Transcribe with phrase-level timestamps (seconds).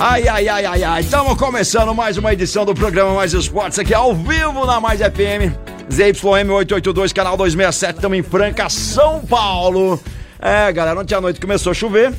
[0.00, 1.00] Ai, ai, ai, ai, ai.
[1.00, 5.52] Estamos começando mais uma edição do programa Mais Esportes aqui ao vivo na Mais FM.
[5.90, 10.00] ZYM 882, canal 267, estamos em Franca, São Paulo.
[10.38, 12.14] É, galera, ontem à noite começou a chover.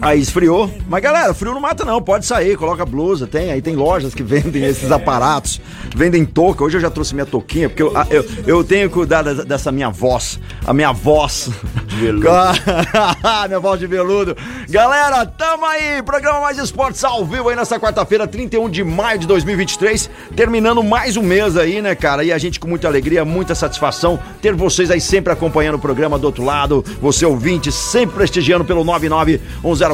[0.00, 0.70] Aí esfriou.
[0.88, 4.22] Mas galera, frio não mata não, pode sair, coloca blusa, tem, aí tem lojas que
[4.24, 5.60] vendem esses aparatos,
[5.94, 6.64] vendem touca.
[6.64, 9.90] Hoje eu já trouxe minha touquinha, porque eu, eu, eu tenho que cuidar dessa, minha
[9.90, 11.50] voz, a minha voz.
[11.86, 12.28] De veludo.
[13.46, 14.36] minha voz de veludo.
[14.68, 19.26] Galera, tamo aí, programa Mais Esportes ao vivo aí nessa quarta-feira, 31 de maio de
[19.26, 22.24] 2023, terminando mais um mês aí, né, cara?
[22.24, 26.18] E a gente com muita alegria, muita satisfação ter vocês aí sempre acompanhando o programa
[26.18, 29.40] do outro lado, você ouvinte, sempre prestigiando pelo 99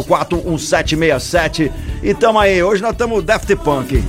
[0.03, 1.73] 104 1767.
[2.03, 4.03] E tamo aí, hoje nós estamos Daft Punk.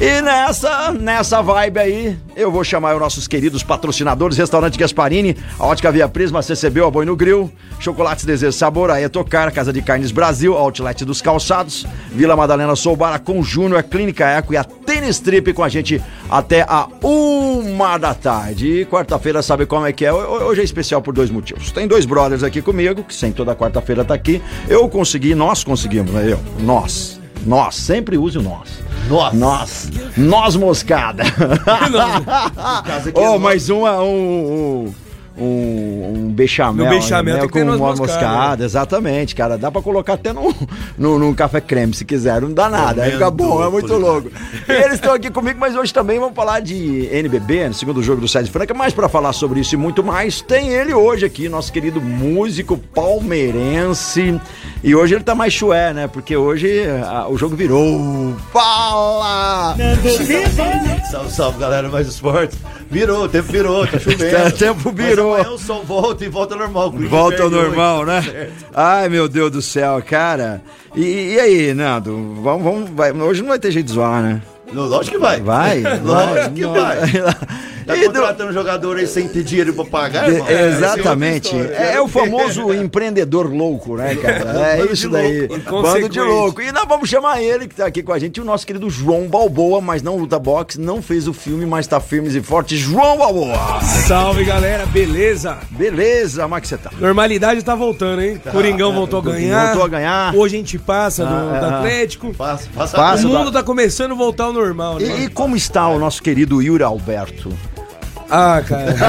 [0.00, 5.66] E nessa, nessa vibe aí, eu vou chamar os nossos queridos patrocinadores, Restaurante Gasparini, a
[5.66, 9.82] Ótica Via Prisma, CCB, a Boi no Grill, Chocolates Desejo Sabor, a Etocar, Casa de
[9.82, 15.18] Carnes Brasil, Outlet dos Calçados, Vila Madalena Soubara com Júnior, Clínica Eco e a Tênis
[15.20, 18.80] Trip com a gente até a uma da tarde.
[18.80, 20.12] E quarta-feira, sabe como é que é?
[20.14, 21.70] Hoje é especial por dois motivos.
[21.72, 24.40] Tem dois brothers aqui comigo, que sem toda quarta-feira tá aqui.
[24.66, 26.32] Eu consegui, nós conseguimos, né?
[26.32, 27.19] Eu, nós.
[27.46, 28.68] Nós, sempre use o nós.
[29.08, 29.34] Nós.
[29.34, 29.90] Nós.
[30.16, 31.22] Nós moscada.
[33.14, 34.94] oh, mais uma, um, um,
[35.40, 36.84] um, um bechamel.
[36.84, 37.48] No bechamel né?
[37.48, 38.64] com uma moscada, moscada.
[38.64, 39.56] Exatamente, cara.
[39.56, 40.52] Dá pra colocar até num,
[40.98, 42.42] num, num café creme, se quiser.
[42.42, 43.02] Não dá nada.
[43.02, 44.30] Aí fica bom, é muito louco.
[44.68, 48.20] E eles estão aqui comigo, mas hoje também vamos falar de NBB, no segundo jogo
[48.20, 48.74] do Sede Franca.
[48.74, 52.76] Mas pra falar sobre isso e muito mais, tem ele hoje aqui, nosso querido músico
[52.76, 54.40] palmeirense.
[54.84, 56.06] E hoje ele tá mais chué, né?
[56.06, 58.34] Porque hoje ah, o jogo virou.
[58.52, 59.76] Fala!
[61.10, 62.56] Salve, salve, galera, mais esporte.
[62.90, 64.20] Virou, o tempo virou, tá chovendo.
[64.50, 65.29] O tempo virou.
[65.34, 66.90] Amanhã o sol volta e volta ao normal.
[66.90, 68.22] Volta ao normal, né?
[68.22, 68.66] certo.
[68.74, 70.62] Ai, meu Deus do céu, cara.
[70.94, 72.34] E, e aí, Nando?
[72.42, 73.12] Vamos, vamos, vai.
[73.12, 74.42] Hoje não vai ter jeito de zoar, né?
[74.72, 75.40] Lógico que vai.
[75.40, 75.82] Vai?
[76.02, 76.98] Lógico que vai.
[77.90, 80.46] Tá do- contratando jogador aí sem ter dinheiro pra pagar, irmão?
[80.48, 81.54] É, exatamente.
[81.54, 81.92] é outra história.
[81.94, 84.40] É, o famoso empreendedor louco, né, cara?
[84.80, 85.48] É isso daí.
[85.48, 86.60] Bando de louco.
[86.62, 89.26] E nós vamos chamar ele, que tá aqui com a gente, o nosso querido João
[89.28, 92.78] Balboa, mas não luta boxe, não fez o filme, mas tá firmes e fortes.
[92.78, 93.56] João Balboa!
[94.06, 95.58] Salve galera, beleza?
[95.70, 96.90] Beleza, como é que você tá?
[96.98, 98.40] Normalidade tá voltando, hein?
[98.50, 99.66] Coringão voltou a ganhar.
[99.68, 100.34] Voltou a ganhar.
[100.34, 101.78] Hoje a gente passa do, Ah, do ah.
[101.78, 102.32] Atlético.
[102.34, 102.96] Faça, faça.
[102.96, 103.26] Passa.
[103.26, 105.20] o mundo tá começando a voltar ao normal, né?
[105.20, 107.50] E, e como está o nosso querido Yuri Alberto?
[108.30, 108.94] Ah, cara.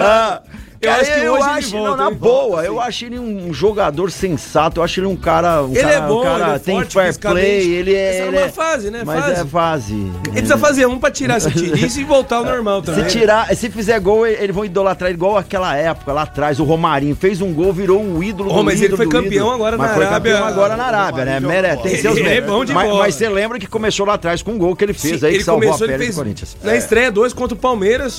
[0.00, 0.40] Ah,
[0.82, 3.18] Eu cara, acho que eu hoje ele acho, volta, não, na boa, eu acho ele
[3.18, 6.44] um jogador sensato, eu acho ele um cara, um Ele cara, é bom, um cara
[6.46, 9.02] ele é tem forte fair play, ele é, Essa é ele uma é- fase, né?
[9.04, 9.40] Mas Fase.
[9.40, 9.92] é fase.
[9.94, 13.04] Ele precisa fazer um pra tirar essa tirice e voltar ao normal Se também.
[13.08, 17.14] tirar, se fizer gol, eles vão idolatrar ele igual aquela época lá atrás, o Romarinho
[17.14, 19.52] fez um gol, virou um ídolo Oh, do mas ele ídolo foi do campeão ídolo.
[19.52, 20.32] agora mas na foi Arábia.
[20.32, 21.34] campeão agora na Arábia, né?
[21.40, 23.00] Romarinho Mere, joga tem seus Ele é bom de mas, bola.
[23.02, 25.38] mas você lembra que começou lá atrás com um gol que ele fez aí, ele
[25.40, 26.56] que salvou começou, a ele pele fez do Corinthians.
[26.62, 28.18] na estreia dois contra o Palmeiras.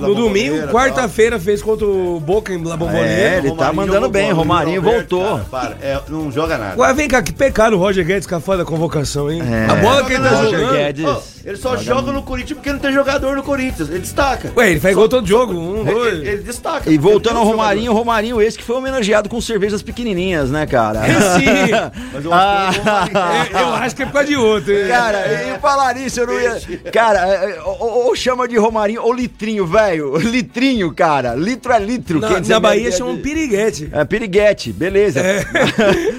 [0.00, 3.06] No domingo, quarta-feira fez contra o Boca em La Bombonera.
[3.06, 5.24] É, ele tá mandando bem, bola, Romarinho voltou.
[5.24, 6.72] cara, para, é, não joga nada.
[6.72, 9.42] Agora vem cá, que pecado o Roger Guedes com a foda da convocação, hein?
[9.42, 9.70] É.
[9.70, 10.72] A bola que ele tá Roger jogando.
[10.76, 11.04] Guedes.
[11.06, 13.88] Ó, ele só joga no Corinthians porque não tem jogador no Corinthians.
[13.90, 14.50] Ele destaca.
[14.56, 15.52] Ué, ele faz gol todo jogo.
[15.52, 16.14] Um, dois.
[16.14, 16.90] Ele, ele destaca.
[16.90, 21.00] E voltando ao Romarinho, o Romarinho esse que foi homenageado com cervejas pequenininhas, né, cara?
[21.04, 21.70] Sim.
[22.12, 24.72] Mas eu acho que o Romarinho- Eu, eu acho que é por causa de outro.
[24.72, 24.88] hein?
[24.88, 25.18] Cara,
[25.56, 26.60] e falar isso, eu não ia.
[26.92, 30.16] Cara, é, é, ou, ou chama de Romarinho ou litrinho, velho.
[30.16, 31.34] Litrinho, cara.
[31.34, 32.20] Litro é litro.
[32.20, 33.88] na, quer dizer, na Bahia é- chamam piriguete.
[33.92, 35.20] É piriguete, beleza.
[35.20, 35.44] É.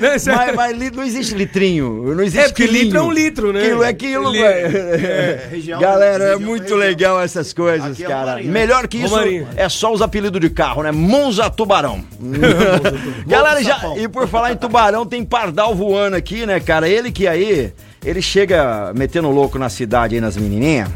[0.05, 0.11] É-
[0.55, 2.83] Mas, mas não existe litrinho, não existe É, porque quilinho.
[2.85, 3.61] litro é um litro, né?
[3.61, 4.77] Quilo é quilo, Li- velho.
[4.77, 6.77] É, região- Galera, é região- muito região.
[6.77, 8.35] legal essas coisas, Aqui é cara.
[8.35, 8.43] Né?
[8.43, 9.47] Melhor que isso Romarinho.
[9.55, 10.91] é só os apelidos de carro, né?
[10.91, 12.03] Monza Tubarão.
[13.27, 16.87] Galera, já, e por falar em tubarão, tem pardal voando aqui, né, cara?
[16.87, 17.71] Ele que aí,
[18.03, 20.89] ele chega metendo louco na cidade aí nas menininhas.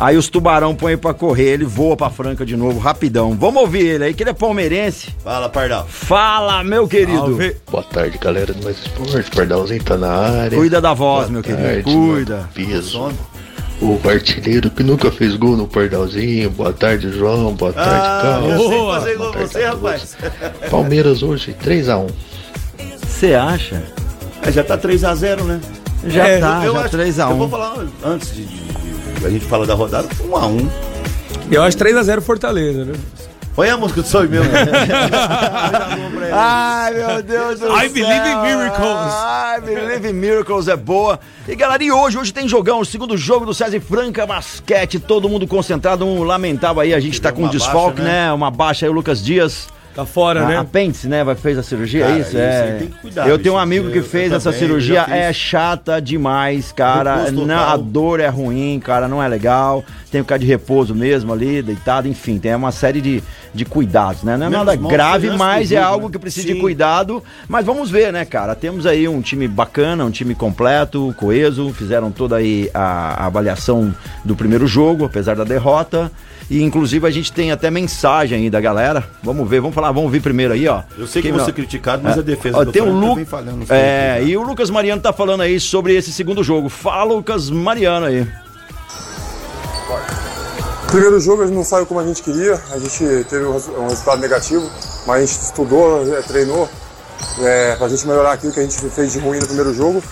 [0.00, 3.36] Aí os tubarão põem pra correr, ele voa pra Franca de novo, rapidão.
[3.38, 5.14] Vamos ouvir ele aí, que ele é palmeirense.
[5.22, 5.86] Fala, Pardal.
[5.86, 7.18] Fala, meu querido.
[7.18, 7.56] Salve.
[7.70, 9.30] Boa tarde, galera do Mais Esporte.
[9.30, 10.56] Pardalzinho tá na área.
[10.56, 12.36] Cuida da voz, Boa meu querido, tarde, cuida.
[12.36, 12.48] mano.
[12.54, 13.12] Peso.
[13.82, 16.48] O artilheiro que nunca fez gol no Pardalzinho.
[16.50, 17.52] Boa tarde, João.
[17.54, 18.56] Boa tarde, Ah, Carlos.
[18.56, 18.98] Boa.
[19.00, 20.16] fazer igual Boa tarde, você, rapaz.
[20.70, 22.06] Palmeiras hoje, 3x1.
[23.06, 23.82] Você acha?
[24.42, 25.60] É, já tá 3x0, né?
[26.06, 27.30] Já É, tá, eu já acho- 3x1.
[27.32, 27.74] Eu vou falar
[28.04, 28.46] antes de-
[29.24, 30.70] a gente falar da rodada, 1x1.
[31.50, 32.94] Eu acho 3x0 Fortaleza, né?
[33.56, 34.48] Olha a música do sonho mesmo.
[36.32, 37.90] Ai, meu Deus do I céu.
[37.90, 39.12] believe in miracles.
[39.12, 41.18] I believe in miracles é boa.
[41.48, 45.28] E galera, e hoje, hoje tem jogão, o segundo jogo do César Franca Basquete, todo
[45.28, 48.26] mundo concentrado, um lamentável aí, a gente tá com um uma desfalque, baixa, né?
[48.26, 48.32] né?
[48.32, 49.68] Uma baixa aí, o Lucas Dias.
[50.00, 50.56] Tá fora, A- né?
[50.56, 51.22] Apêndice, né?
[51.22, 52.38] Vai, fez a cirurgia, Cara, é isso?
[52.38, 52.76] é.
[52.78, 56.00] tem que cuidar, eu tenho um amigo que eu- fez essa também, cirurgia, é chata
[56.00, 57.30] demais, cara.
[57.30, 59.84] Não, a dor é ruim, cara, não é legal.
[60.10, 63.22] Tem que ficar de repouso mesmo ali, deitado, enfim, tem uma série de,
[63.54, 64.36] de cuidados, né?
[64.36, 66.12] Não é Menos nada grave, mas é algo né?
[66.12, 66.60] que precisa de Sim.
[66.60, 67.22] cuidado.
[67.48, 68.54] Mas vamos ver, né, cara?
[68.54, 71.72] Temos aí um time bacana, um time completo, coeso.
[71.72, 73.94] Fizeram toda aí a, a avaliação
[74.24, 76.10] do primeiro jogo, apesar da derrota.
[76.50, 79.04] E inclusive a gente tem até mensagem aí da galera.
[79.22, 80.82] Vamos ver, vamos falar, vamos ouvir primeiro aí, ó.
[80.98, 83.06] Eu sei que vou não- ser criticado, mas a defesa Ó, do tem o Franca
[83.06, 83.14] Lu...
[83.14, 84.30] vem falhando nos É, pontos, né?
[84.32, 86.68] e o Lucas Mariano tá falando aí sobre esse segundo jogo.
[86.68, 88.26] Fala, Lucas Mariano aí.
[90.88, 93.72] Primeiro jogo a gente não saiu como a gente queria, a gente teve um resu-
[93.88, 94.68] resultado negativo,
[95.06, 96.68] mas a gente estudou, eh, treinou
[97.42, 100.02] é, para a gente melhorar aquilo que a gente fez de ruim no primeiro jogo.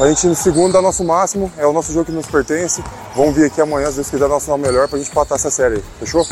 [0.00, 2.82] A gente no segundo dá nosso máximo, é o nosso jogo que nos pertence.
[3.14, 5.50] Vamos vir aqui amanhã, se Deus quiser, dar nosso melhor para a gente patar essa
[5.50, 6.26] série fechou?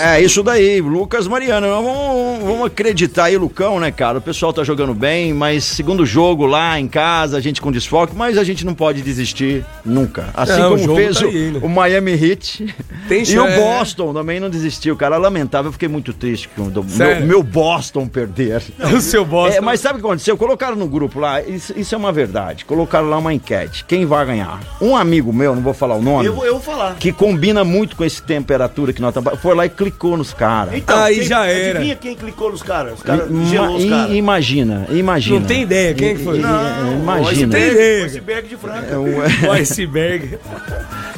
[0.00, 1.66] É, isso daí, Lucas Mariano.
[1.68, 4.18] Vamos, vamos acreditar aí, Lucão, né, cara?
[4.18, 8.14] O pessoal tá jogando bem, mas segundo jogo lá em casa, a gente com desfoque,
[8.14, 10.28] mas a gente não pode desistir nunca.
[10.34, 12.74] Assim Não, o como jogo fez tá o, aí o Miami Heat
[13.08, 13.56] Tem e o chance, é.
[13.56, 15.16] Boston também não desistiu, cara.
[15.16, 18.62] Lamentável, eu fiquei muito triste com o meu, meu Boston perder.
[18.94, 19.58] o seu bosta.
[19.58, 20.36] É, mas sabe o que aconteceu?
[20.36, 22.64] Colocaram no grupo lá, isso, isso é uma verdade.
[22.64, 23.84] Colocaram lá uma enquete.
[23.84, 24.60] Quem vai ganhar?
[24.80, 26.94] Um amigo meu, não vou falar o nome, Eu, vou- eu vou falar.
[26.96, 29.40] que combina muito com esse temperatura que nós estamos.
[29.40, 30.74] Foi lá e clicou nos caras.
[30.74, 31.78] Então, Aí quem- já era.
[31.78, 32.94] Adivinha quem clicou nos caras?
[32.94, 34.14] Os caras gelou os caras.
[34.14, 35.38] Imagina, imagina.
[35.40, 36.38] Não tem ideia, quem que foi?
[36.38, 37.48] Não, imagina.
[37.48, 38.02] o Tem iceberg, ideia.
[38.02, 38.86] o iceberg de Franca.
[38.92, 39.18] É um-
[39.48, 40.38] O iceberg.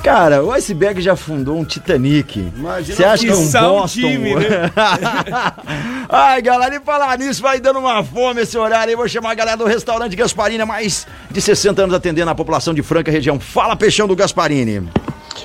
[0.02, 2.40] Cara, o Iceberg já fundou um Titanic.
[2.56, 4.00] Imagina Você acha que um quiçá um Boston...
[4.00, 4.70] time, né?
[6.08, 8.96] Ai, galera, e falar nisso, vai dando uma fome esse horário aí.
[8.96, 12.82] Vou chamar a galera do restaurante Gasparini, mais de 60 anos atendendo a população de
[12.82, 13.38] Franca região.
[13.38, 14.88] Fala, peixão do Gasparini.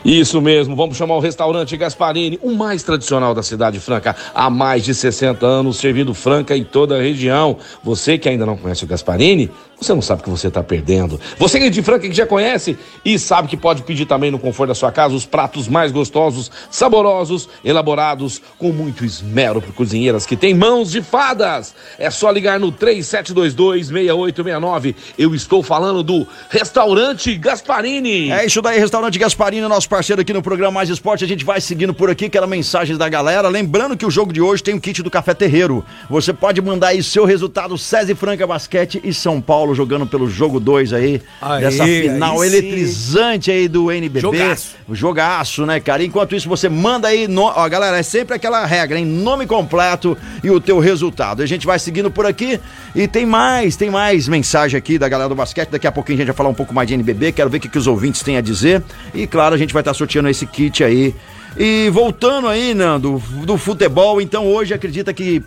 [0.04, 4.84] Isso mesmo, vamos chamar o restaurante Gasparini, o mais tradicional da cidade franca, há mais
[4.84, 7.58] de 60 anos, servindo franca em toda a região.
[7.84, 9.50] Você que ainda não conhece o Gasparini,
[9.80, 11.20] você não sabe o que você está perdendo.
[11.38, 14.40] Você que é de franca que já conhece e sabe que pode pedir também no
[14.40, 20.26] conforto da sua casa os pratos mais gostosos, saborosos, elaborados com muito esmero por cozinheiras
[20.26, 21.76] que têm mãos de fadas.
[22.00, 24.96] É só ligar no 3722-6869.
[25.18, 28.32] Eu estou falando do restaurante Gasparini.
[28.32, 31.26] É isso daí, Restaurante Gasparini, nosso parceiro aqui no programa Mais Esporte.
[31.26, 33.50] A gente vai seguindo por aqui, aquela mensagem da galera.
[33.50, 35.84] Lembrando que o jogo de hoje tem o kit do Café Terreiro.
[36.10, 40.60] Você pode mandar aí seu resultado, César Franca Basquete e São Paulo jogando pelo jogo
[40.60, 41.22] 2 aí.
[41.42, 44.20] Aí, dessa final aí eletrizante aí do NBB.
[44.20, 44.76] Jogaço.
[44.92, 46.04] Jogaço, né, cara?
[46.04, 47.44] Enquanto isso, você manda aí, no...
[47.44, 49.06] ó, galera, é sempre aquela regra, hein?
[49.06, 51.42] Nome completo e o teu resultado.
[51.42, 52.60] A gente vai seguindo por aqui
[52.94, 55.70] e tem mais, tem mais mensagem aqui da galera do basquete.
[55.70, 57.62] Daqui a pouquinho a gente vai falar um pouco mais de NBB, quero ver o
[57.62, 58.84] que, que os ouvintes têm a dizer.
[59.14, 61.16] E claro, a gente vai estar sorteando esse kit aí.
[61.58, 65.42] E voltando aí, Nando, do futebol, então hoje acredita que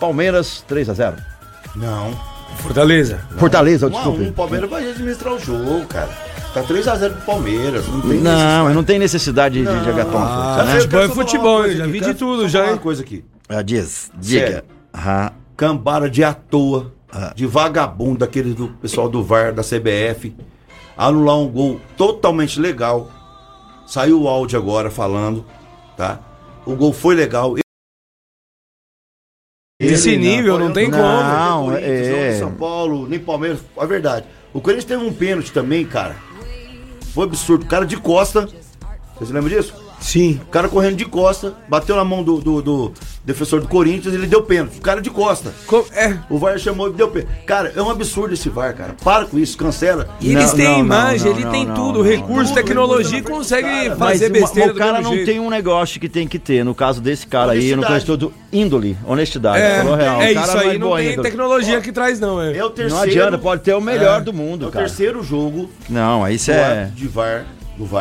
[0.00, 1.16] Palmeiras 3 a 0
[1.76, 2.33] Não.
[2.58, 3.20] Fortaleza.
[3.38, 4.22] Fortaleza, 1 a 1 desculpe.
[4.28, 6.08] o Palmeiras vai administrar o jogo, cara.
[6.52, 7.86] Tá 3x0 pro Palmeiras.
[7.88, 10.80] Não tem Não, eu não tenho necessidade de, de jogar tão Ah, né?
[10.80, 13.24] futebol é futebol, coisa eu já vi de tudo, já, uma coisa aqui.
[13.48, 14.64] Ah, diz, diga.
[14.94, 15.32] Aham.
[15.56, 16.92] Cambara de à toa,
[17.34, 20.34] de vagabundo, daquele do pessoal do VAR, da CBF,
[20.96, 23.10] anular um gol totalmente legal.
[23.86, 25.44] Saiu o áudio agora falando,
[25.96, 26.18] tá?
[26.64, 27.54] O gol foi legal.
[29.86, 31.08] Desse Ele nível, não tem Não, como.
[31.08, 32.30] Não, nem é.
[32.30, 33.60] nem São Paulo, nem Palmeiras.
[33.76, 34.26] A verdade.
[34.52, 36.16] O Corinthians teve um pênalti também, cara.
[37.12, 37.64] Foi absurdo.
[37.64, 38.48] O cara de costa.
[39.16, 39.83] Vocês lembram disso?
[40.04, 40.38] Sim.
[40.42, 42.92] O cara correndo de costa, bateu na mão do, do, do
[43.24, 44.76] defensor do Corinthians, ele deu pênalti.
[44.76, 45.50] O cara de costa.
[45.66, 46.18] Co- É.
[46.28, 47.32] O VAR chamou e deu pênalti.
[47.46, 48.94] Cara, é um absurdo esse VAR, cara.
[49.02, 50.08] Para com isso, cancela.
[50.20, 52.54] E eles Não, têm não, imagem, não, ele não, tem não, tudo, não, recurso, não.
[52.54, 53.96] tecnologia, consegue cara.
[53.96, 55.24] Fazer besteira o cara não jeito.
[55.26, 56.62] tem um negócio que tem que ter.
[56.66, 57.94] No caso desse cara aí, no Honestidade.
[57.94, 59.58] questão do índole, honestidade.
[59.62, 60.20] É, falou real.
[60.20, 61.28] é O cara isso aí, é não boa tem índole.
[61.30, 62.54] tecnologia que traz, não, é.
[62.56, 62.94] É o terceiro.
[62.94, 64.22] Não adianta, pode ter o melhor É.
[64.22, 64.84] do é mundo, o cara.
[64.84, 66.90] terceiro jogo Não, aí isso é.
[66.94, 67.46] de VAR.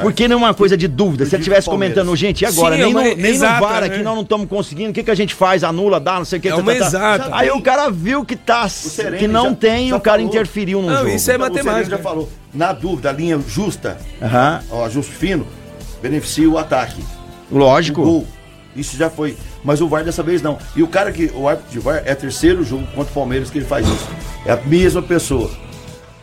[0.01, 1.25] Porque não é uma coisa de dúvida.
[1.25, 2.75] Se ele estivesse o comentando, gente, e agora?
[2.75, 3.87] Sim, é nem uma no, nem exata, no VAR né?
[3.87, 4.91] aqui nós não estamos conseguindo.
[4.91, 5.63] O que, que a gente faz?
[5.63, 6.47] Anula, dá, não sei o que.
[6.47, 6.85] É tá, uma tá, tá.
[6.87, 7.29] exata.
[7.31, 8.67] Aí o cara viu que, tá,
[9.17, 10.29] que não já- tem e já o cara falou.
[10.29, 11.09] interferiu no Não, jogo.
[11.09, 11.97] isso é Então, o matemática.
[11.97, 12.29] já falou.
[12.53, 15.47] Na dúvida, a linha justa, Aham, ó, ajuste fino,
[16.01, 17.03] beneficia o ataque.
[17.49, 18.03] O Lógico.
[18.03, 18.27] gol.
[18.75, 19.35] Isso já foi.
[19.63, 20.57] Mas o VAR dessa vez não.
[20.75, 21.31] E o cara que.
[21.35, 24.07] O árbitro de VAR é terceiro jogo contra o Palmeiras que ele faz isso.
[24.45, 25.49] É a mesma pessoa.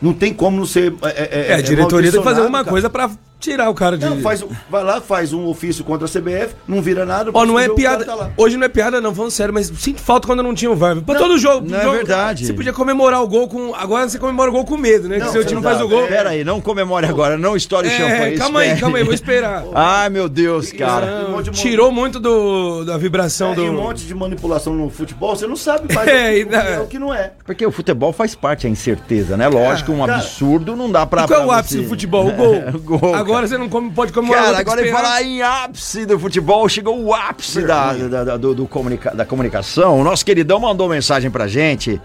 [0.03, 0.95] Não tem como não ser.
[1.03, 2.71] É, É, a diretoria tem que fazer alguma cara.
[2.71, 4.05] coisa pra tirar o cara de.
[4.05, 7.31] Não, faz, vai lá, faz um ofício contra a CBF, não vira nada.
[7.35, 8.05] Ó, não é piada.
[8.05, 8.31] tá.
[8.37, 10.97] Hoje não é piada, não, falando sério, mas sinto falta quando não tinha o VAR.
[11.01, 11.69] Pra todo jogo.
[11.69, 12.47] não é jogo, verdade.
[12.47, 13.75] Você podia comemorar o gol com.
[13.75, 15.19] Agora você comemora o gol com medo, né?
[15.19, 16.05] Não, que seu time faz o gol.
[16.05, 16.09] é.
[16.09, 18.37] Pera aí, não comemore agora, não estoure o É, champanhe.
[18.39, 18.81] calma aí, espere.
[18.81, 19.65] calma aí, vou esperar.
[19.75, 21.07] Ai, meu Deus, cara.
[21.07, 23.65] Tem um monte de Tirou muito do, da vibração É, do.
[23.65, 26.55] e um monte de manipulação no futebol, você não sabe mais É, o, e que,
[26.55, 27.33] é o que não é.
[27.45, 29.49] Porque o futebol faz parte, a incerteza, né?
[29.49, 31.25] Lógico, um cara, absurdo não dá pra.
[31.25, 32.27] E qual é o ápice do futebol?
[32.29, 32.55] O gol.
[32.75, 34.45] O gol, Agora você não come- pode comemorar.
[34.45, 35.03] Cara, agora esperar.
[35.03, 39.25] falar em ápice do futebol, chegou o ápice da, da, da- do, do comunica- da
[39.25, 40.01] comunicação.
[40.01, 42.01] O nosso queridão mandou mensagem pra gente.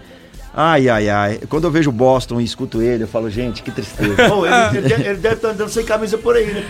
[0.58, 1.40] Ai, ai, ai.
[1.50, 4.26] Quando eu vejo o Boston e escuto ele, eu falo, gente, que tristeza.
[4.26, 6.64] Bom, ele, ele deve- ele deve estar andando sem camisa por aí, né?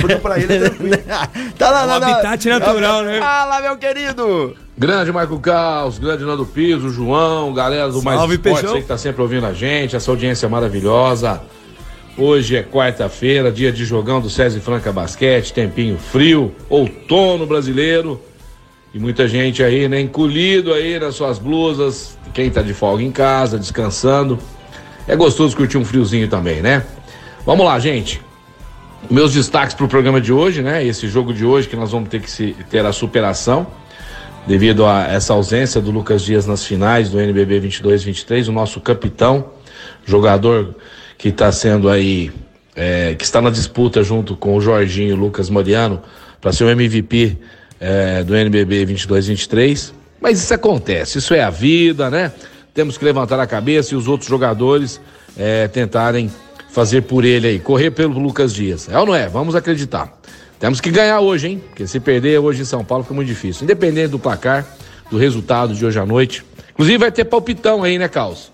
[0.00, 0.96] Porque pra ele é tranquilo.
[1.58, 2.06] tá lá, É um lá, lá.
[2.20, 3.18] habitat natural, né?
[3.18, 4.56] Fala, meu querido.
[4.78, 8.76] Grande Marco Caos, grande Nando Piso, João, galera do Mais Salve, Esportes Peixão.
[8.76, 11.40] aí que tá sempre ouvindo a gente, essa audiência maravilhosa.
[12.16, 18.20] Hoje é quarta-feira, dia de jogão do César Franca Basquete, tempinho frio, outono brasileiro.
[18.92, 23.10] E muita gente aí, né, encolhido aí nas suas blusas, quem tá de folga em
[23.10, 24.38] casa, descansando.
[25.08, 26.84] É gostoso curtir um friozinho também, né?
[27.46, 28.20] Vamos lá, gente.
[29.10, 30.84] Meus destaques pro programa de hoje, né?
[30.84, 33.66] Esse jogo de hoje que nós vamos ter que se- ter a superação
[34.46, 39.46] devido a essa ausência do Lucas Dias nas finais do NBB 22-23, o nosso capitão,
[40.04, 40.74] jogador
[41.22, 42.32] que está sendo aí,
[42.74, 46.02] é, que está na disputa junto com o Jorginho e o Lucas Mariano
[46.40, 47.38] para ser o MVP
[47.78, 49.92] é, do NBB 22-23.
[50.20, 52.32] Mas isso acontece, isso é a vida, né?
[52.74, 55.00] Temos que levantar a cabeça e os outros jogadores
[55.38, 56.28] é, tentarem
[56.72, 58.88] fazer por ele aí, correr pelo Lucas Dias.
[58.88, 59.28] É ou não é?
[59.28, 60.12] Vamos acreditar.
[60.58, 61.62] Temos que ganhar hoje, hein?
[61.68, 63.62] Porque se perder hoje em São Paulo fica muito difícil.
[63.62, 64.66] Independente do placar,
[65.08, 66.44] do resultado de hoje à noite.
[66.72, 68.50] Inclusive vai ter palpitão aí, né, Caos?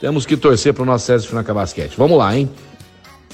[0.00, 1.92] Temos que torcer pro nosso César Franca Basquete.
[1.96, 2.48] Vamos lá, hein?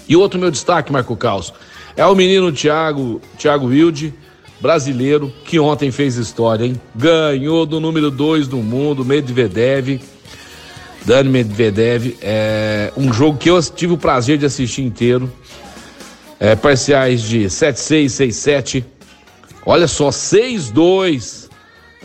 [0.08, 1.52] E outro meu destaque, Marco Caos,
[1.96, 4.12] é o menino Thiago, Thiago Wilde,
[4.60, 6.80] brasileiro, que ontem fez história, hein?
[6.94, 10.00] Ganhou do número 2 do mundo, Medvedev.
[11.04, 12.16] Dani Medvedev.
[12.20, 15.32] É um jogo que eu tive o prazer de assistir inteiro.
[16.40, 18.84] É, parciais de 7-6, 6-7.
[19.64, 21.45] Olha só, 6-2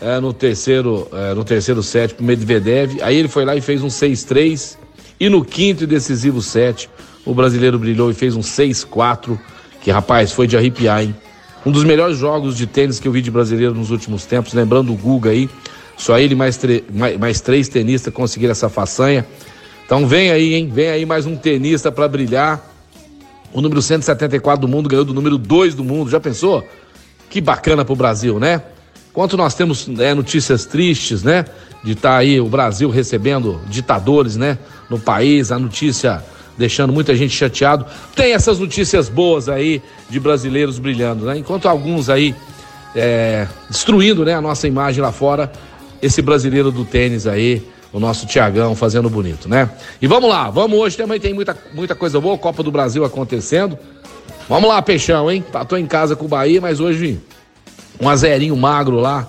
[0.02, 3.00] é, no terceiro é, no terceiro set pro Medvedev.
[3.02, 4.76] Aí ele foi lá e fez um 6-3.
[5.18, 6.90] E no quinto e decisivo set,
[7.24, 9.38] o brasileiro brilhou e fez um 6-4.
[9.80, 11.14] Que, rapaz, foi de arrepiar, hein?
[11.64, 14.52] Um dos melhores jogos de tênis que eu vi de brasileiro nos últimos tempos.
[14.52, 15.48] Lembrando o Guga aí.
[15.96, 16.58] Só ele mais,
[16.92, 19.24] mais, mais três tenistas conseguiram essa façanha.
[19.86, 20.68] Então vem aí, hein?
[20.72, 22.68] Vem aí mais um tenista para brilhar.
[23.52, 26.10] O número 174 do mundo ganhou do número 2 do mundo.
[26.10, 26.66] Já pensou?
[27.30, 28.62] Que bacana pro Brasil, né?
[29.12, 31.44] Enquanto nós temos né, notícias tristes, né?
[31.84, 34.58] De estar aí o Brasil recebendo ditadores, né?
[34.88, 36.24] No país, a notícia
[36.56, 37.84] deixando muita gente chateado.
[38.16, 41.36] Tem essas notícias boas aí de brasileiros brilhando, né?
[41.36, 42.34] Enquanto alguns aí
[42.96, 44.34] é, destruindo, né?
[44.34, 45.52] A nossa imagem lá fora.
[46.00, 49.70] Esse brasileiro do tênis aí, o nosso Tiagão fazendo bonito, né?
[50.00, 53.78] E vamos lá, vamos hoje também tem muita, muita coisa boa, Copa do Brasil acontecendo.
[54.48, 55.44] Vamos lá, Peixão, hein?
[55.68, 57.20] Tô em casa com o Bahia, mas hoje
[58.02, 59.28] um azerinho magro lá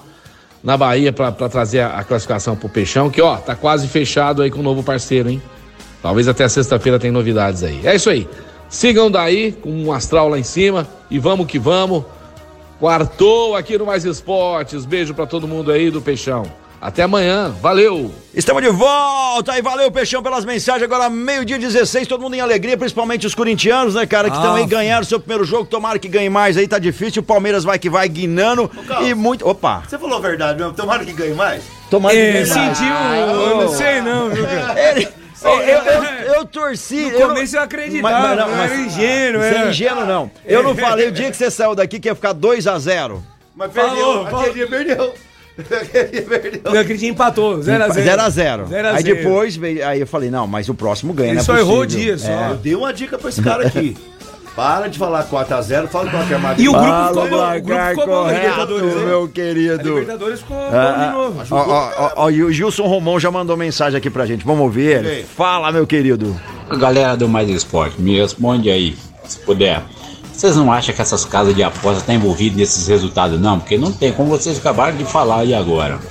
[0.64, 4.50] na Bahia pra trazer a, a classificação pro Peixão, que ó, tá quase fechado aí
[4.50, 5.40] com o novo parceiro, hein?
[6.02, 7.82] Talvez até sexta-feira tem novidades aí.
[7.86, 8.28] É isso aí.
[8.68, 12.04] Sigam daí com um astral lá em cima e vamos que vamos.
[12.80, 14.86] Quartou aqui no Mais Esportes.
[14.86, 16.44] Beijo pra todo mundo aí do Peixão.
[16.86, 17.56] Até amanhã.
[17.62, 18.12] Valeu!
[18.36, 20.84] Estamos de volta e valeu, Peixão, pelas mensagens.
[20.84, 24.64] Agora, meio-dia 16, todo mundo em alegria, principalmente os corintianos, né, cara, que estão aí
[24.64, 24.68] Ah.
[24.68, 25.64] ganharam seu primeiro jogo.
[25.64, 27.22] Tomara que ganhe mais aí, tá difícil.
[27.22, 28.70] O Palmeiras vai que vai, guinando.
[29.02, 29.48] E muito.
[29.48, 29.82] Opa!
[29.88, 31.64] Você falou a verdade mesmo, tomara que ganhe mais.
[31.90, 32.78] Tomara que É, ganhe mais.
[32.78, 32.94] sentiu.
[32.94, 34.76] Eu não sei não, viu, cara?
[34.92, 35.08] Ele-
[35.42, 36.04] eu, eu, eu,
[36.36, 37.12] eu torci.
[37.12, 39.70] No começo eu acreditava, eu era ingênuo, Você é era.
[39.70, 40.30] ingênuo, não.
[40.46, 43.22] Eu não falei o dia que você saiu daqui que ia ficar 2x0.
[43.56, 44.40] Mas perdeu, falou.
[44.42, 45.14] aquele dia perdeu.
[45.58, 47.90] Acredito que empatou, 0x0.
[47.94, 48.66] 0x0.
[48.68, 49.16] 0 a Aí 0.
[49.16, 51.84] depois, veio- aí eu falei, não, mas o próximo ganha, Ele é só errou o
[51.86, 52.06] possível.
[52.06, 52.32] dia, só.
[52.32, 52.52] É.
[52.52, 53.96] Eu dei uma dica pra esse cara aqui.
[54.56, 57.82] Para de falar 4x0, fala com a E o grupo Fala ficou bom, o grupo
[57.90, 59.06] ficou bom Libertadores, hein?
[59.08, 59.90] meu A querido.
[60.00, 61.44] Libertadores ficou bom Ah, de novo.
[61.50, 64.46] Ó, ó, ó, ó, e o Gilson Romão já mandou mensagem aqui pra gente.
[64.46, 65.24] Vamos ouvir ele?
[65.24, 66.40] Fala, meu querido.
[66.80, 68.96] Galera do Mais Esporte, me responde aí,
[69.26, 69.82] se puder.
[70.44, 73.62] Vocês não acham que essas casas de aposta estão envolvidas nesses resultados, não?
[73.62, 76.02] Porque não tem, como vocês acabaram de falar aí agora.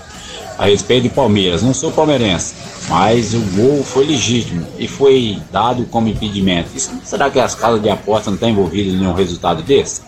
[0.57, 2.55] A respeito de Palmeiras, não sou palmeirense,
[2.89, 6.71] mas o gol foi legítimo e foi dado como impedimento.
[7.05, 10.01] Será que as casas de aposta não estão envolvidas em um resultado desse?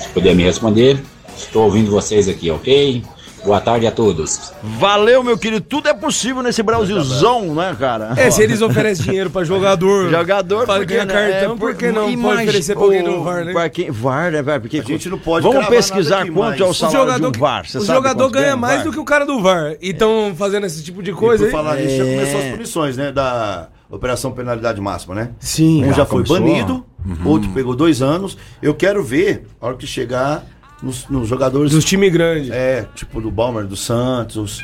[0.00, 1.04] Se puder me responder,
[1.36, 3.04] estou ouvindo vocês aqui, ok?
[3.44, 4.52] Boa tarde a todos.
[4.62, 5.60] Valeu, meu querido.
[5.68, 8.14] Tudo é possível nesse Brasilzão, né, cara?
[8.16, 10.08] É, se eles oferecem dinheiro pra jogador.
[10.14, 13.02] Jogador, pra por que ganhar cartão, É, por que não imagina- pode oferecer pra alguém
[13.02, 13.52] do VAR, né?
[13.52, 14.60] pra quem- VAR, né, velho?
[14.62, 17.40] Porque A gente não pode Vamos pesquisar aqui, quanto é o salário jogador, de um
[17.40, 17.66] VAR.
[17.68, 19.76] Você o sabe jogador quanto ganha mais do que o cara do VAR.
[19.82, 21.52] E estão fazendo esse tipo de E coisa por aí.
[21.52, 22.14] falar nisso, já É.
[22.16, 23.12] começou as punições, né?
[23.12, 25.30] Da Operação Penalidade Máxima, né?
[25.38, 25.84] Sim.
[25.84, 26.40] Um já Já foi começou?
[26.40, 26.84] banido,
[27.24, 28.38] outro pegou dois anos.
[28.62, 30.44] Eu quero ver, a hora que chegar
[30.84, 31.72] nos, nos jogadores.
[31.72, 32.50] Dos times grandes.
[32.50, 34.60] É, tipo do Balmer, do Santos,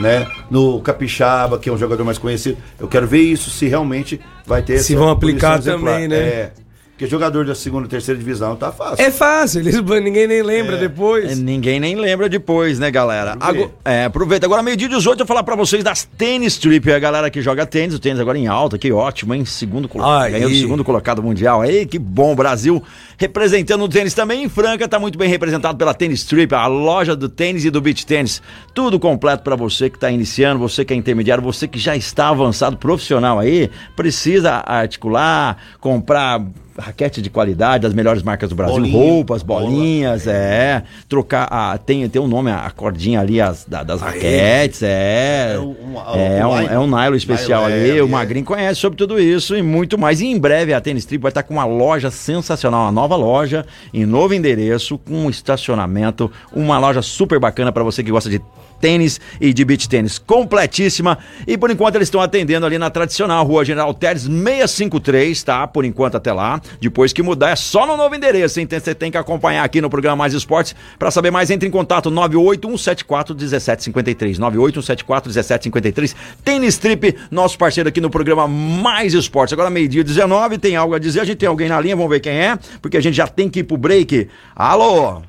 [0.00, 0.26] né?
[0.50, 2.58] No Capixaba, que é um jogador mais conhecido.
[2.78, 5.94] Eu quero ver isso, se realmente vai ter Se vão aplicar punição exemplar.
[5.94, 6.16] também, né?
[6.16, 6.52] É.
[6.98, 9.04] Porque jogador da segunda e terceira divisão tá fácil.
[9.04, 11.38] É fácil, eles, ninguém nem lembra É, depois.
[11.38, 13.36] Ninguém nem lembra depois, né, galera?
[13.84, 14.46] É, aproveita.
[14.46, 16.90] Agora, meio-dia 18, eu vou falar pra vocês das tênis trip.
[16.90, 19.44] A galera que joga tênis, o tênis agora em alta, que ótimo, hein?
[19.44, 20.32] Segundo colocado.
[20.32, 21.60] Ganhando segundo colocado mundial.
[21.60, 22.34] Aí, que bom.
[22.34, 22.82] Brasil
[23.16, 27.14] representando o tênis também em Franca, tá muito bem representado pela Tênis Trip, a loja
[27.14, 28.42] do tênis e do beach tênis.
[28.74, 32.28] Tudo completo pra você que tá iniciando, você que é intermediário, você que já está
[32.28, 36.44] avançado profissional aí, precisa articular, comprar
[36.78, 39.62] raquete de qualidade das melhores marcas do Brasil, Bolinha, roupas, bola.
[39.62, 44.82] bolinhas, é, trocar a, tem tem um nome a cordinha ali as, da- das raquetes,
[44.82, 45.74] é, É um-
[46.14, 46.68] é, um nylon.
[46.70, 48.08] é um nylon especial Nylon, ali, é, o é.
[48.08, 50.20] Magrinho conhece sobre tudo isso e muito mais.
[50.20, 53.66] E em breve a Tênis Trip vai estar com uma loja sensacional, uma nova loja
[53.92, 58.40] em novo endereço, com um estacionamento, uma loja super bacana para você que gosta de
[58.80, 61.18] tênis e de beach tênis completíssima.
[61.46, 65.66] E por enquanto eles estão atendendo ali na tradicional Rua General Teres 653, tá?
[65.66, 66.60] Por enquanto até lá.
[66.80, 68.68] Depois que mudar é só no novo endereço, hein?
[68.70, 70.74] Você tem que acompanhar aqui no programa Mais Esportes.
[70.98, 74.38] Para saber mais, entre em contato 98174 1753.
[74.38, 76.16] 98174 1753.
[76.44, 79.52] Tênis Trip, nosso parceiro aqui no programa Mais Esportes.
[79.52, 81.20] Agora meio-dia 19, tem algo a dizer?
[81.20, 83.48] A gente tem alguém na linha, vamos ver quem é, porque a gente já tem
[83.48, 84.28] que ir pro break.
[84.54, 85.22] Alô?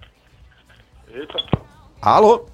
[2.02, 2.46] Alô?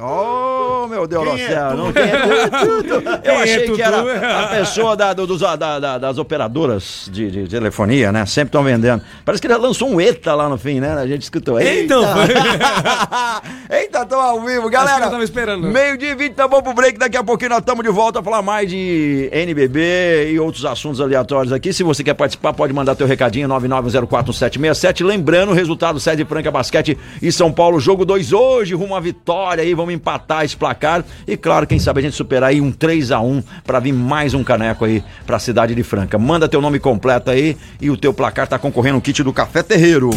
[0.00, 1.76] Oh, meu Deus do é céu.
[1.76, 2.82] Não, é tu?
[2.82, 3.08] Tu, tu.
[3.08, 4.00] Eu Quem é achei que era
[4.44, 8.24] a pessoa da, do- dos- da- da- das operadoras de, de telefonia, né?
[8.24, 9.02] Sempre estão vendendo.
[9.24, 10.94] Parece que ele lançou um ETA lá no fim, né?
[10.94, 11.60] A gente escutou.
[11.60, 12.02] Então,
[13.70, 15.04] Eita, tô ao vivo, galera.
[15.04, 15.68] eu tava esperando.
[15.68, 16.98] Meio dia e 20, tá bom pro break.
[16.98, 21.00] Daqui a pouquinho nós estamos de volta a falar mais de NBB e outros assuntos
[21.00, 21.72] aleatórios aqui.
[21.74, 25.04] Se você quer participar, pode mandar teu recadinho 99041767.
[25.04, 29.62] Lembrando, o resultado Sede Franca Basquete e São Paulo, jogo 2 hoje, rumo à vitória
[29.62, 29.74] aí.
[29.74, 31.04] Vamos empatar esse placar.
[31.26, 34.34] E claro, quem sabe a gente superar aí um 3 a 1 pra vir mais
[34.34, 36.18] um caneco aí pra cidade de Franca.
[36.18, 39.62] Manda teu nome completo aí e o teu placar tá concorrendo um kit do Café
[39.62, 40.10] Terreiro.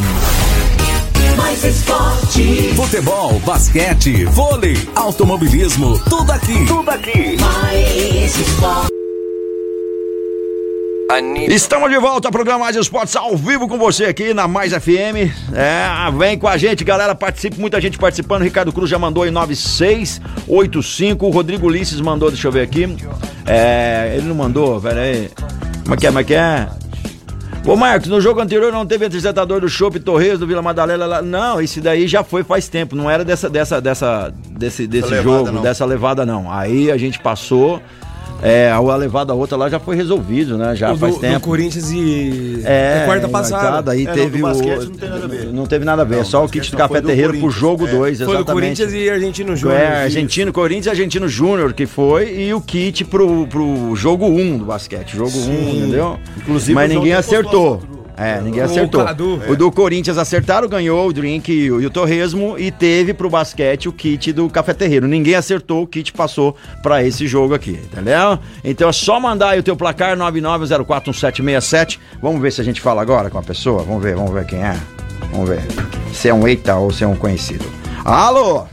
[1.36, 2.74] Mais esporte.
[2.76, 6.66] Futebol, basquete, vôlei, automobilismo, tudo aqui.
[6.66, 7.38] Tudo aqui.
[7.40, 8.97] Mais esporte.
[11.48, 15.32] Estamos de volta ao programa Mais Esportes ao vivo com você aqui na Mais FM.
[15.54, 17.16] É, vem com a gente, galera.
[17.16, 18.42] Participe, muita gente participando.
[18.42, 21.26] Ricardo Cruz já mandou em 9685.
[21.26, 22.94] O Rodrigo Ulisses mandou, deixa eu ver aqui.
[23.46, 25.32] É, ele não mandou, pera aí.
[25.84, 26.68] Como é que é, como é que é?
[27.66, 31.22] Ô Marcos, no jogo anterior não teve apresentador do Chopp Torres, do Vila Madalena lá.
[31.22, 32.98] Não, esse daí já foi faz tempo.
[32.98, 35.62] Não era dessa, dessa, dessa, desse, desse levada, jogo, não.
[35.62, 36.52] dessa levada, não.
[36.52, 37.82] Aí a gente passou.
[38.42, 40.76] É, a levada outra lá já foi resolvido, né?
[40.76, 41.40] Já O faz do, tempo.
[41.40, 42.62] do Corinthians e.
[42.64, 43.92] É, quarta passada.
[43.92, 44.48] Aí É, não, teve do o.
[44.48, 45.46] basquete não tem nada a ver.
[45.54, 47.50] Não teve nada a ver, Não, só o kit do não, Café do Terreiro pro
[47.50, 47.92] jogo é.
[47.92, 48.54] 2, Foi do exatamente.
[48.54, 49.80] Corinthians e Argentino Júnior.
[49.80, 54.40] É, Argentino, Corinthians e Argentino Júnior que foi, e o kit pro, pro jogo 1
[54.40, 55.16] um do basquete.
[55.16, 56.20] Jogo 1, um, entendeu?
[56.38, 57.82] Inclusive, Mas o ninguém acertou.
[58.18, 59.06] Do- É, ninguém O acertou.
[59.06, 59.42] Cadu.
[59.48, 63.30] O do Corinthians acertaram, ganhou o drink e o, e o torresmo e teve pro
[63.30, 65.08] basquete o kit do Café Terreiro.
[65.08, 68.40] Ninguém acertou, o kit passou pra esse jogo aqui, entendeu?
[68.64, 72.00] Então é só mandar aí o teu placar 99041767.
[72.22, 73.84] Vamos ver se a gente fala agora com a pessoa.
[73.84, 74.76] Vamos ver, vamos ver quem é.
[75.32, 75.62] Vamos ver.
[76.14, 77.66] Se é um eita ou se é um conhecido.
[78.04, 78.66] Alô?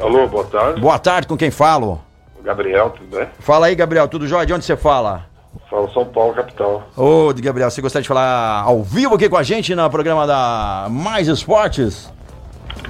[0.00, 0.80] Alô, boa tarde.
[0.80, 2.00] Boa tarde, com quem falo?
[2.44, 3.28] Gabriel, tudo bem?
[3.38, 4.44] Fala aí, Gabriel, tudo jóia?
[4.46, 5.26] De onde você fala?
[5.68, 6.82] Fala São Paulo, capital.
[6.96, 10.86] Ô, Gabriel, você gostaria de falar ao vivo aqui com a gente no programa da
[10.90, 12.12] Mais Esportes?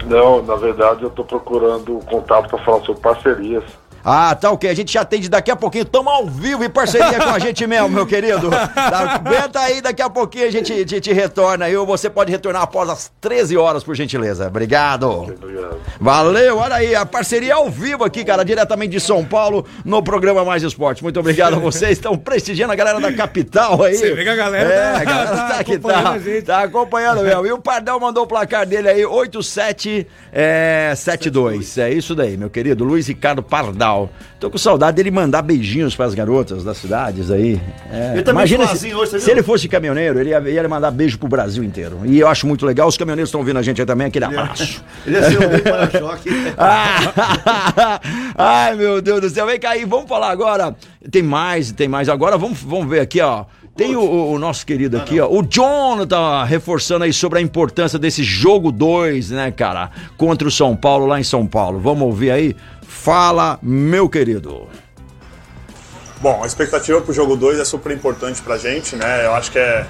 [0.05, 3.65] Não, na verdade eu tô procurando contato para falar sobre parcerias.
[4.05, 4.69] Ah, tá ok.
[4.69, 5.85] A gente já atende daqui a pouquinho.
[5.85, 8.51] Tamo ao vivo em parceria com a gente mesmo, meu querido.
[8.51, 11.77] Tá, aguenta aí, daqui a pouquinho a gente te, te retorna aí.
[11.77, 14.47] Ou você pode retornar após as 13 horas, por gentileza.
[14.47, 15.09] Obrigado.
[15.11, 15.81] Obrigado.
[16.01, 20.45] Valeu, olha aí, a parceria ao vivo aqui, cara, diretamente de São Paulo, no programa
[20.45, 21.03] Mais Esporte.
[21.03, 21.93] Muito obrigado a vocês.
[21.93, 23.95] Estão prestigiando a galera da capital aí.
[23.97, 26.19] Você vê que a galera é, tá- a galera tá tá aqui, acompanhando tá, a
[26.19, 26.43] gente.
[26.43, 27.47] tá acompanhando mesmo.
[27.47, 31.79] E o Pardal mandou o placar dele aí, 87 é, 72.
[31.79, 33.92] É isso daí, meu querido Luiz Ricardo Pardal.
[34.41, 37.61] Tô com saudade dele mandar beijinhos pras garotas das cidades aí.
[37.91, 40.91] É, Ele também imagina se, hoje, você se ele fosse caminhoneiro, ele ia, ia mandar
[40.91, 42.01] beijo pro Brasil inteiro.
[42.05, 42.89] E eu acho muito legal.
[42.89, 44.09] Os caminhoneiros estão ouvindo a gente aí também.
[44.09, 44.83] Aquele abraço.
[45.07, 46.31] Ele ia ser um para-choque.
[46.59, 48.01] Ah,
[48.37, 49.47] Ai, meu Deus do céu.
[49.47, 50.75] Vem cá aí, vamos falar agora.
[51.11, 52.09] Tem mais, tem mais.
[52.09, 53.45] Agora vamos, vamos ver aqui, ó.
[53.75, 55.29] Tem o, o nosso querido aqui, ó.
[55.31, 59.91] O John tá reforçando aí sobre a importância desse jogo 2, né, cara?
[60.19, 61.79] Contra o São Paulo, lá em São Paulo.
[61.81, 62.57] Vamos ouvir aí?
[62.87, 64.69] Fala, meu querido.
[66.21, 69.27] Bom, a expectativa pro jogo 2 é super importante pra gente, né?
[69.27, 69.87] Eu acho que é,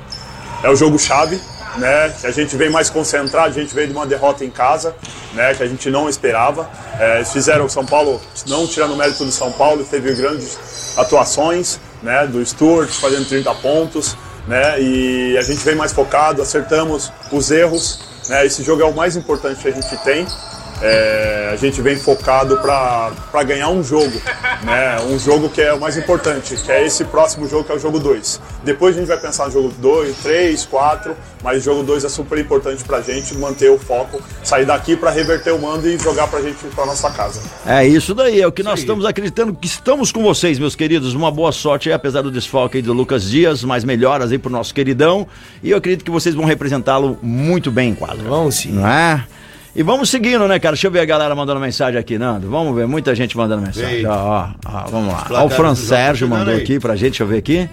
[0.63, 1.39] é o jogo chave,
[1.77, 2.09] né?
[2.21, 4.97] Que a gente vem mais concentrado, a gente veio de uma derrota em casa,
[5.35, 5.53] né?
[5.55, 6.71] Que a gente não esperava.
[6.99, 10.59] É, eles fizeram o São Paulo, não tirando o mérito do São Paulo, teve grandes
[10.97, 12.27] atuações, né?
[12.27, 14.17] Do Stuart fazendo 30 pontos,
[14.49, 14.81] né?
[14.81, 18.01] E a gente vem mais focado, acertamos os erros,
[18.31, 18.47] né?
[18.47, 20.27] Esse jogo é o mais importante que a gente tem.
[20.85, 24.21] É, a gente vem focado para ganhar um jogo,
[24.65, 25.01] né?
[25.09, 27.79] Um jogo que é o mais importante, que é esse próximo jogo, que é o
[27.79, 28.41] jogo 2.
[28.65, 32.09] Depois a gente vai pensar no jogo 2, 3, 4, mas o jogo 2 é
[32.09, 36.27] super importante pra gente manter o foco, sair daqui para reverter o mando e jogar
[36.27, 37.41] pra gente para nossa casa.
[37.65, 41.15] É isso daí, é o que nós estamos acreditando que estamos com vocês, meus queridos.
[41.15, 44.51] Uma boa sorte aí, apesar do desfalque aí do Lucas Dias, mais melhoras aí pro
[44.51, 45.29] nosso queridão.
[45.63, 48.29] E eu acredito que vocês vão representá-lo muito bem em quadra.
[48.29, 48.73] Vamos sim.
[48.73, 49.25] Não é?
[49.75, 50.75] E vamos seguindo, né, cara?
[50.75, 52.49] Deixa eu ver a galera mandando mensagem aqui, Nando.
[52.51, 54.07] Vamos ver, muita gente mandando mensagem.
[54.07, 55.27] Ó, ó, ó, vamos lá.
[55.31, 56.61] Ó, o Fran Sérgio mandou aí.
[56.61, 57.69] aqui pra gente, deixa eu ver aqui.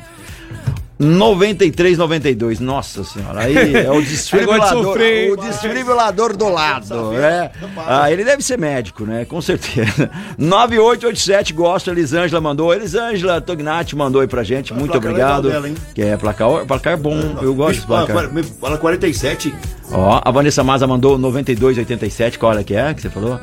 [0.97, 2.59] 93, 92.
[2.59, 7.51] Nossa senhora, aí é o desfibrilador, sofrer, o desfibrilador do lado, né?
[7.87, 9.23] Ah, ele deve ser médico, né?
[9.23, 10.09] Com certeza.
[10.37, 12.73] 9887 gosta, Elisângela mandou.
[12.73, 15.49] Elisângela Tognati mandou aí pra gente, muito obrigado.
[15.49, 15.69] dela?
[15.95, 18.43] Que é placar, placar bom, eu gosto Fala, placar.
[18.59, 19.53] fala 47.
[19.91, 23.39] Ó, a Vanessa Maza mandou 9287, qual hora que é que você falou?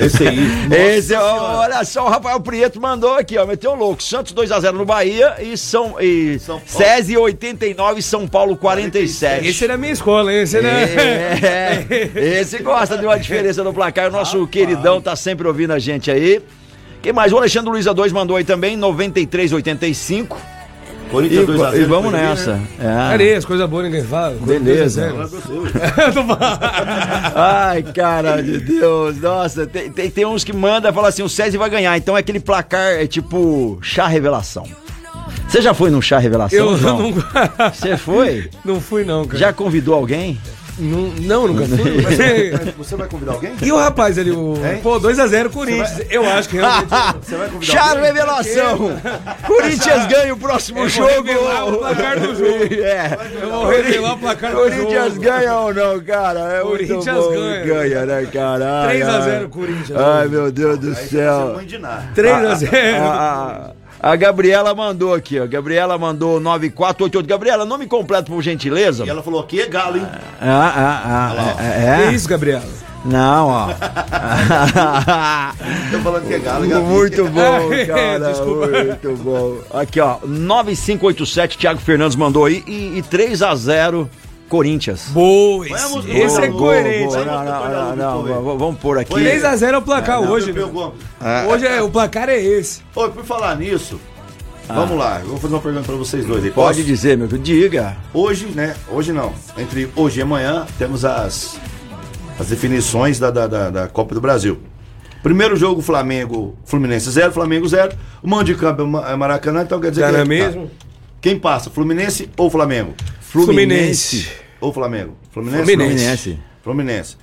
[0.00, 0.38] Esse aí.
[0.96, 4.02] Esse, ó, olha só, o Rafael Prieto mandou aqui, ó, meteu louco.
[4.02, 6.86] Santos 2x0 no Bahia e São, e São Paulo.
[6.86, 9.46] SESI 89 São Paulo 47.
[9.46, 10.32] Esse é da minha escola?
[10.32, 10.82] Esse é, né?
[11.42, 14.08] É, esse gosta de uma diferença no placar.
[14.08, 16.42] O nosso queridão tá sempre ouvindo a gente aí.
[17.02, 17.32] Quem mais?
[17.32, 20.36] O Alexandre Luiza 2 mandou aí também, 93,85.
[21.24, 21.82] E, Corinthians 2 a 0.
[21.82, 22.54] e vamos bem, nessa.
[22.54, 22.66] né?
[22.80, 23.10] É.
[23.10, 23.34] Cadê?
[23.34, 24.36] As coisas boas ninguém fala.
[24.40, 25.12] Beleza.
[25.12, 25.36] Coisa
[26.22, 27.32] né?
[27.34, 31.28] Ai, cara de Deus, nossa, tem, tem, tem uns que mandam e falam assim, o
[31.28, 34.64] César vai ganhar, então é aquele placar, é tipo chá revelação.
[35.48, 37.12] Você já foi num chá revelação, Eu não,
[37.72, 38.50] Você foi?
[38.64, 39.38] não fui, não, cara.
[39.38, 40.38] Já convidou alguém?
[40.78, 42.00] Não, não nunca fui.
[42.04, 43.52] Mas é- Você vai convidar alguém?
[43.62, 44.54] E o rapaz ali, o.
[44.82, 46.02] Pô, 2x0 Corinthians.
[46.10, 46.86] Eu acho que realmente.
[47.22, 48.04] Você vai convidar Chá alguém?
[48.04, 48.78] revelação!
[49.46, 51.28] Corinthians ganha o próximo Eu vou jogo!
[51.28, 52.74] revelar o placar do jogo.
[52.74, 53.18] É.
[53.42, 55.20] Eu vou revelar o placar do Corinthians jogo.
[55.20, 56.40] ganha ou não, cara?
[56.40, 57.30] É muito Corinthians bom.
[57.30, 57.64] ganha.
[57.64, 58.82] Ganha, né, cara?
[58.82, 59.46] Ai, 3 a 0 ai.
[59.48, 59.98] Corinthians.
[60.00, 61.52] Ai, meu Deus do é céu.
[61.56, 62.08] mãe de nada.
[62.14, 63.75] 3x0.
[64.00, 65.46] A, Gabriela mandou aqui, ó.
[65.46, 67.26] Gabriela mandou 9488.
[67.26, 69.04] Gabriela, nome completo, por gentileza.
[69.04, 70.06] E ela falou: aqui é galo, hein?
[70.40, 72.12] Ah, ah, ah, é, Que é?
[72.12, 72.64] isso, Gabriela?
[73.04, 73.68] Não, ó.
[75.90, 76.84] Tô falando que é galo, Gabi.
[76.84, 78.18] Muito bom, É, cara.
[78.30, 78.66] desculpa.
[78.66, 79.56] Muito bom.
[79.78, 80.18] Aqui, ó.
[80.24, 82.62] 9587, Thiago Fernandes mandou aí.
[82.66, 84.08] E, e 3x0
[84.48, 85.06] Corinthians.
[85.08, 87.06] Boa, Vamos, esse, esse é coerente.
[87.14, 87.24] boa.
[87.24, 89.12] Não, não, não, não, vamos- Vamos pôr aqui.
[89.14, 90.52] 3x0 é o placar Não, hoje.
[90.52, 90.66] meu, meu.
[90.68, 90.94] pegou.
[91.50, 92.82] Hoje é, o placar é esse.
[92.94, 94.00] Oi, por falar nisso,
[94.68, 95.20] vamos lá.
[95.20, 96.50] Eu vou fazer uma pergunta pra vocês dois aí.
[96.50, 96.54] Ah.
[96.54, 97.42] Pode dizer, meu filho.
[97.42, 97.96] Diga.
[98.14, 98.74] Hoje, né?
[98.88, 99.32] Hoje não.
[99.58, 101.58] Entre hoje e amanhã temos as,
[102.38, 104.58] as definições da, da, da, da Copa do Brasil.
[105.22, 107.96] Primeiro jogo, Flamengo, Fluminense 0, Flamengo 0.
[108.22, 110.12] O mando de campo é Ma- é Maracanã, então quer dizer Já que.
[110.12, 110.58] não é tá.
[111.26, 112.94] Quem passa, Fluminense ou Flamengo?
[113.20, 114.28] Fluminense.
[114.60, 115.16] Ou Flamengo?
[115.32, 115.64] Fluminense?
[115.64, 116.38] Fluminense.
[116.62, 117.16] Fluminense.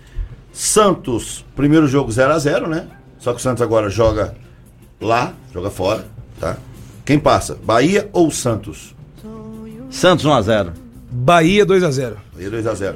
[0.52, 2.88] Santos, primeiro jogo 0x0, né?
[3.18, 4.36] Só que o Santos agora joga
[5.00, 6.06] lá, joga fora,
[6.38, 6.58] tá?
[7.06, 7.58] Quem passa?
[7.64, 8.94] Bahia ou Santos?
[9.90, 10.74] Santos 1x0.
[11.10, 12.16] Bahia 2x0.
[12.36, 12.96] Bahia 2x0.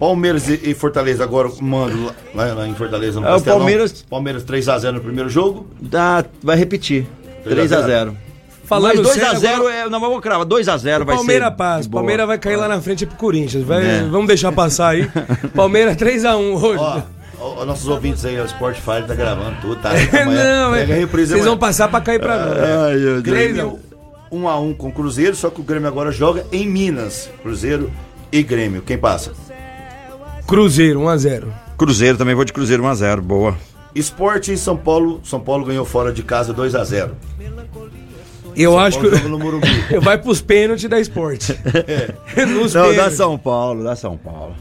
[0.00, 3.58] Palmeiras e, Fortaleza agora mando lá, lá- em Fortaleza no É, o Castelão.
[3.60, 5.68] Palmeiras- Palmeiras 3x0 no primeiro jogo.
[5.80, 7.06] Dá, vai repetir.
[7.44, 8.25] 3 a 3x0.
[8.66, 9.88] Falando Mas sério, 2x0 agora- é.
[9.88, 10.44] Não, vamos cravar.
[10.46, 11.18] 2x0 vai ser.
[11.18, 11.88] Palmeiras passa.
[11.88, 13.62] Palmeiras vai cair lá na frente pro Corinthians.
[13.64, 14.02] Vai, É.
[14.02, 15.08] Vamos deixar passar aí.
[15.54, 16.78] Palmeiras 3x1 hoje.
[16.82, 17.00] Ó,
[17.40, 19.90] ó, os nossos ouvintes aí, o Spotify tá gravando tudo, tá?
[20.22, 21.56] Amanhã, Não, é, vocês vão amanhã.
[21.58, 22.58] passar pra cair pra nós.
[22.58, 23.22] Ai, meu Deus.
[23.22, 23.78] Grêmio
[24.32, 27.30] 1 a 1 com o Cruzeiro, só que o Grêmio agora joga em Minas.
[27.42, 27.92] Cruzeiro
[28.32, 28.82] e Grêmio.
[28.82, 29.32] Quem passa?
[30.46, 31.44] Cruzeiro, 1x0.
[31.78, 33.20] Cruzeiro, também vou de Cruzeiro 1x0.
[33.20, 33.56] Boa.
[33.94, 35.20] Esporte em São Paulo.
[35.24, 37.12] São Paulo ganhou fora de casa 2 a 0
[38.56, 39.16] Eu São acho Paulo que.
[39.18, 39.68] joga no Morumbi.
[40.02, 41.52] Vai pros pênaltis da esporte.
[42.48, 43.16] Nos Não, dá pênaltis.
[43.16, 44.54] São Paulo, dá São Paulo.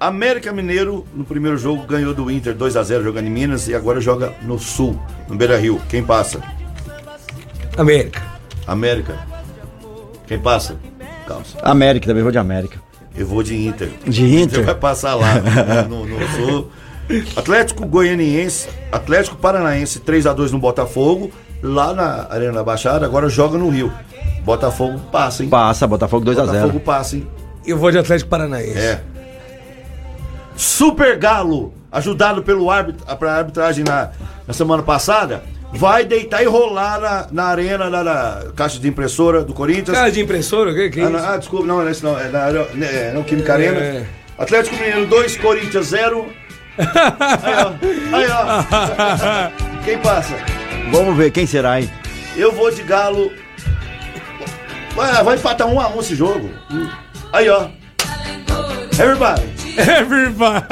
[0.00, 3.74] América Mineiro, no primeiro jogo, ganhou do Inter 2 a 0 jogando em Minas e
[3.74, 5.80] agora joga no Sul, no Beira Rio.
[5.88, 6.40] Quem passa?
[7.76, 8.22] América.
[8.66, 9.18] América.
[10.26, 10.76] Quem passa?
[11.26, 11.58] Calça.
[11.62, 12.80] América, também vou de América.
[13.16, 13.90] Eu vou de Inter.
[14.06, 14.64] De Você Inter?
[14.64, 15.34] vai passar lá
[15.88, 16.70] no, no Sul.
[17.34, 23.28] Atlético Goianiense, Atlético Paranaense 3 a 2 no Botafogo, lá na Arena da Baixada, agora
[23.28, 23.92] joga no Rio.
[24.44, 25.48] Botafogo passa, hein?
[25.48, 26.46] Passa, Botafogo 2x0.
[26.46, 27.26] Botafogo passa, hein?
[27.66, 28.78] Eu vou de Atlético Paranaense.
[28.78, 29.00] É.
[30.56, 34.10] Super Galo, ajudado pelo árbitro, pra arbitragem na,
[34.46, 35.42] na semana passada,
[35.72, 39.96] vai deitar e rolar na, na arena, na, na caixa de impressora do Corinthians.
[39.96, 41.12] Cara de impressora, o que, que é Ah, isso?
[41.18, 42.18] não, ah, desculpa, não, não é isso não.
[42.18, 42.48] É na
[42.86, 43.78] é, no Química Arena.
[43.78, 44.06] É.
[44.38, 46.26] Atlético Mineiro 2, Corinthians 0.
[46.78, 48.16] Aí, ó.
[48.16, 49.82] Aí, ó.
[49.84, 50.34] Quem passa?
[50.90, 51.90] Vamos ver quem será, hein?
[52.36, 53.32] Eu vou de Galo.
[54.94, 56.50] Vai, vai empatar 1 um a 1 um esse jogo.
[57.32, 57.68] Aí, ó.
[58.98, 59.42] Everybody.
[59.76, 60.66] Everybody.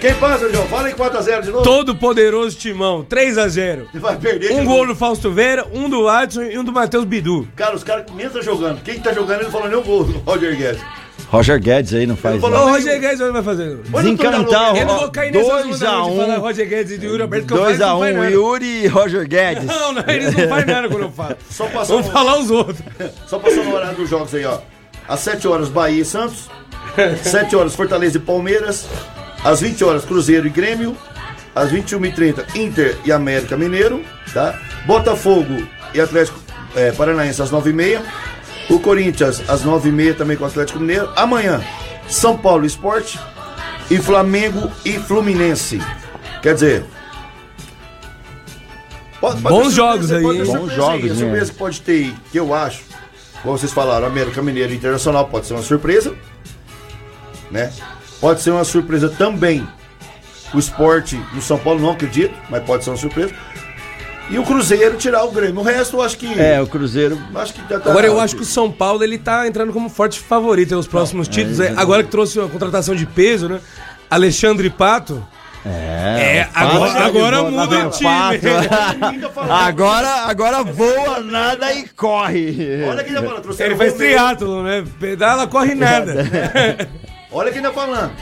[0.00, 0.66] Quem passa, João?
[0.66, 1.64] Fala aí 4x0 de novo.
[1.64, 3.86] Todo poderoso timão, 3x0.
[3.90, 6.72] Você vai perder de Um gol do Fausto Vera, um do Adson e um do
[6.72, 7.48] Matheus Bidu.
[7.56, 8.82] Cara, os caras que menos tá jogando.
[8.82, 10.82] Quem tá jogando, ele não falou nem o gol do Roger Guedes.
[11.34, 12.36] Roger Guedes aí não faz.
[12.36, 13.76] Ô, falou- Roger Guedes, onde vai fazer?
[13.76, 16.92] Desencantar, Eu não vou cair nessa 2 onda a não de 1 falar Roger Guedes
[16.92, 18.30] e Yuri Alberto, que eu faço, 2 a não faz 1 nada.
[18.30, 19.64] Yuri e Roger Guedes.
[19.64, 21.36] Não, não, eles não fazem nada quando eu falo.
[21.50, 22.78] Só passou, Vamos falar os outros.
[23.26, 24.58] só passou no horário dos jogos aí, ó.
[25.08, 26.48] Às 7 horas, Bahia e Santos.
[27.22, 28.86] 7 horas, Fortaleza e Palmeiras.
[29.44, 30.96] Às 20 horas, Cruzeiro e Grêmio.
[31.54, 34.02] Às 21h30, Inter e América Mineiro.
[34.32, 34.58] Tá?
[34.86, 36.38] Botafogo e Atlético
[36.74, 38.00] é, Paranaense às 9h30.
[38.70, 41.10] O Corinthians às 9h30 também com o Atlético Mineiro.
[41.16, 41.62] Amanhã,
[42.08, 43.18] São Paulo Esporte.
[43.90, 45.78] E Flamengo e Fluminense.
[46.42, 46.84] Quer dizer.
[49.20, 50.22] pode- pode Bons jogos aí?
[50.22, 51.10] Bons surpresa jogos.
[51.10, 51.20] A né?
[51.20, 52.82] surpresa que pode ter aí, que eu acho,
[53.42, 56.14] como vocês falaram, América Mineiro e Internacional pode ser uma surpresa.
[57.50, 57.70] Né?
[58.20, 59.66] Pode ser uma surpresa também.
[60.54, 63.34] O esporte no São Paulo, não acredito, mas pode ser uma surpresa.
[64.30, 65.60] E o Cruzeiro tirar o Grêmio.
[65.60, 66.40] O resto eu acho que.
[66.40, 67.18] É, o Cruzeiro.
[67.34, 69.88] Acho que já tá- Agora eu acho que o São Paulo ele tá entrando como
[69.90, 71.60] forte favorito nos próximos títulos.
[71.60, 73.60] É, agora que trouxe uma contratação de peso, né?
[74.10, 75.22] Alexandre Pato.
[75.66, 78.08] É, É, Pato agora- agora muda o time.
[79.50, 82.84] Agora, agora voa, nada e corre.
[82.88, 83.60] Olha quem tá falando.
[83.60, 84.84] Ele faz triatlo, né?
[85.00, 86.26] Pedala, corre nada.
[87.32, 88.12] Olha quem tá falando.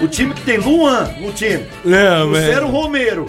[0.00, 1.66] O time que tem Luan no time.
[1.84, 3.26] Não, o Romero.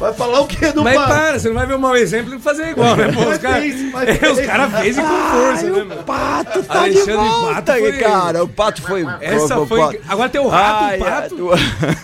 [0.00, 2.38] Vai falar o que do Mas para, você não vai ver o mau exemplo e
[2.40, 3.12] fazer igual, né?
[3.12, 4.46] Pô, os caras fez, mas é, os fez.
[4.46, 5.70] cara fez e com força, né?
[5.70, 6.02] o mano?
[6.04, 8.44] Pato tá Alexandre de volta, Pato cara.
[8.44, 9.06] O Pato foi.
[9.20, 9.78] Essa o foi.
[9.78, 11.50] Pato- Agora tem o rato, Ai, o pato.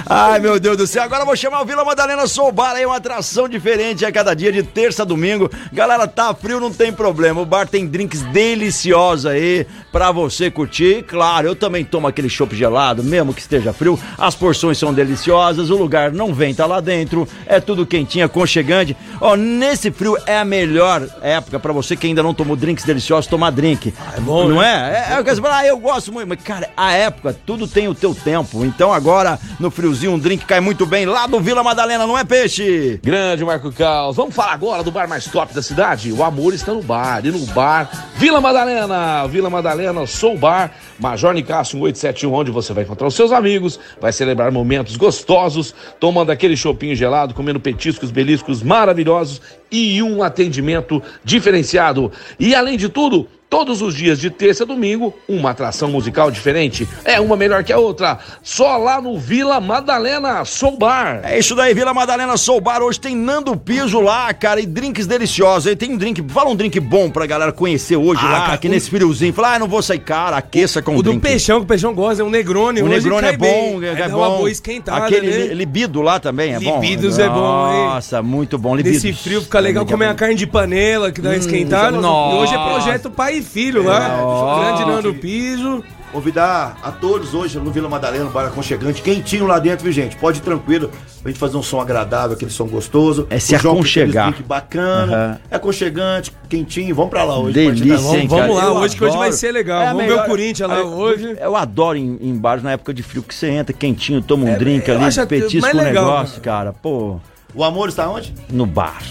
[0.10, 1.04] Ai, meu Deus do céu.
[1.04, 4.34] Agora eu vou chamar o Vila Madalena Soul Bar aí, uma atração diferente a cada
[4.34, 5.50] dia, de terça a domingo.
[5.72, 7.42] Galera, tá frio, não tem problema.
[7.42, 11.04] O bar tem drinks deliciosos aí pra você curtir.
[11.04, 14.00] Claro, eu também tomo aquele chopp gelado, mesmo que esteja frio.
[14.18, 17.28] As porções são deliciosas, o lugar não venta lá dentro.
[17.46, 18.96] É tudo quentinho, aconchegante.
[19.22, 23.28] Ó, nesse frio é a melhor época pra você que ainda não tomou drinks deliciosos,
[23.30, 23.94] tomar drink.
[24.16, 25.06] é bom, Não né?
[25.08, 25.14] é?
[25.14, 26.28] É, é o que você fala, ah, eu gosto muito.
[26.28, 28.66] Mas, cara, a época, tudo tem o teu tempo.
[28.66, 32.24] Então agora, no friozinho, um drink cai muito bem lá do Vila Madalena, não é
[32.24, 33.00] peixe?
[33.04, 34.16] Grande Marco Caos.
[34.16, 36.12] Vamos falar agora do bar mais top da cidade?
[36.12, 37.26] O amor está no bar.
[37.26, 39.28] E no bar Vila Madalena.
[39.28, 40.72] Vila Madalena, Sou Bar.
[41.00, 46.32] Major Nicásio 871, onde você vai encontrar os seus amigos, vai celebrar momentos gostosos, tomando
[46.32, 52.12] aquele chopinho gelado, comendo petiscos, beliscos maravilhosos e um atendimento diferenciado.
[52.40, 56.86] E além de tudo, Todos os dias de terça a domingo, uma atração musical diferente.
[57.06, 58.20] É uma melhor que a outra.
[58.44, 61.22] Só lá no Vila Madalena Soul Bar.
[61.24, 62.82] É isso daí, Vila Madalena Soul Bar.
[62.84, 65.66] Hoje tem Nando Piso lá, cara, e drinks deliciosos.
[65.68, 68.54] Aí tem um drink, fala um drink bom pra galera conhecer hoje Ah, lá, cara,
[68.56, 69.32] aqui o- nesse friozinho.
[69.34, 71.22] Fala, ah, não vou sair, cara, aqueça com O do drink.
[71.22, 72.82] peixão, que o peixão gosta, é um Negroni.
[72.82, 73.90] O hoje Negroni cai é bom, bem.
[73.90, 74.38] é, é bom.
[74.40, 75.38] boa esquentada, Aquele né?
[75.48, 76.82] li- libido lá também é bom.
[76.82, 77.86] Libidos é bom, hein?
[77.86, 78.76] Nossa, muito bom.
[78.76, 79.02] Libidos.
[79.02, 81.92] Nesse frio fica legal comer a carne de panela, que dá uma esquentada.
[81.98, 82.36] nossa.
[82.36, 84.08] E hoje é projeto pai e filho lá.
[84.20, 84.60] É, ó.
[84.60, 85.84] grande Nando Piso.
[86.12, 90.16] Convidar a todos hoje no Vila Madalena, no bar aconchegante, quentinho lá dentro, viu, gente?
[90.16, 90.90] Pode ir tranquilo,
[91.22, 93.28] pra gente fazer um som agradável, aquele som gostoso.
[93.30, 94.32] É se O João com aconchegar.
[94.32, 97.54] drink bacana, é aconchegante, quentinho, vamos pra lá hoje.
[97.56, 98.54] Delícia, Vamos- hein, Vamos cara?
[98.54, 99.82] lá, Eu hoje que hoje vai ser legal.
[99.82, 101.38] É a Vamos ver melhor- o Corinthians lá hoje.
[101.42, 104.50] Eu adoro em, em bares na época de frio que você entra quentinho, toma um
[104.54, 106.72] É, drink eu ali, acho até petisco mais o legal, negócio, cara.
[106.72, 107.20] Pô,
[107.56, 108.34] O amor está onde?
[108.52, 109.02] no bar.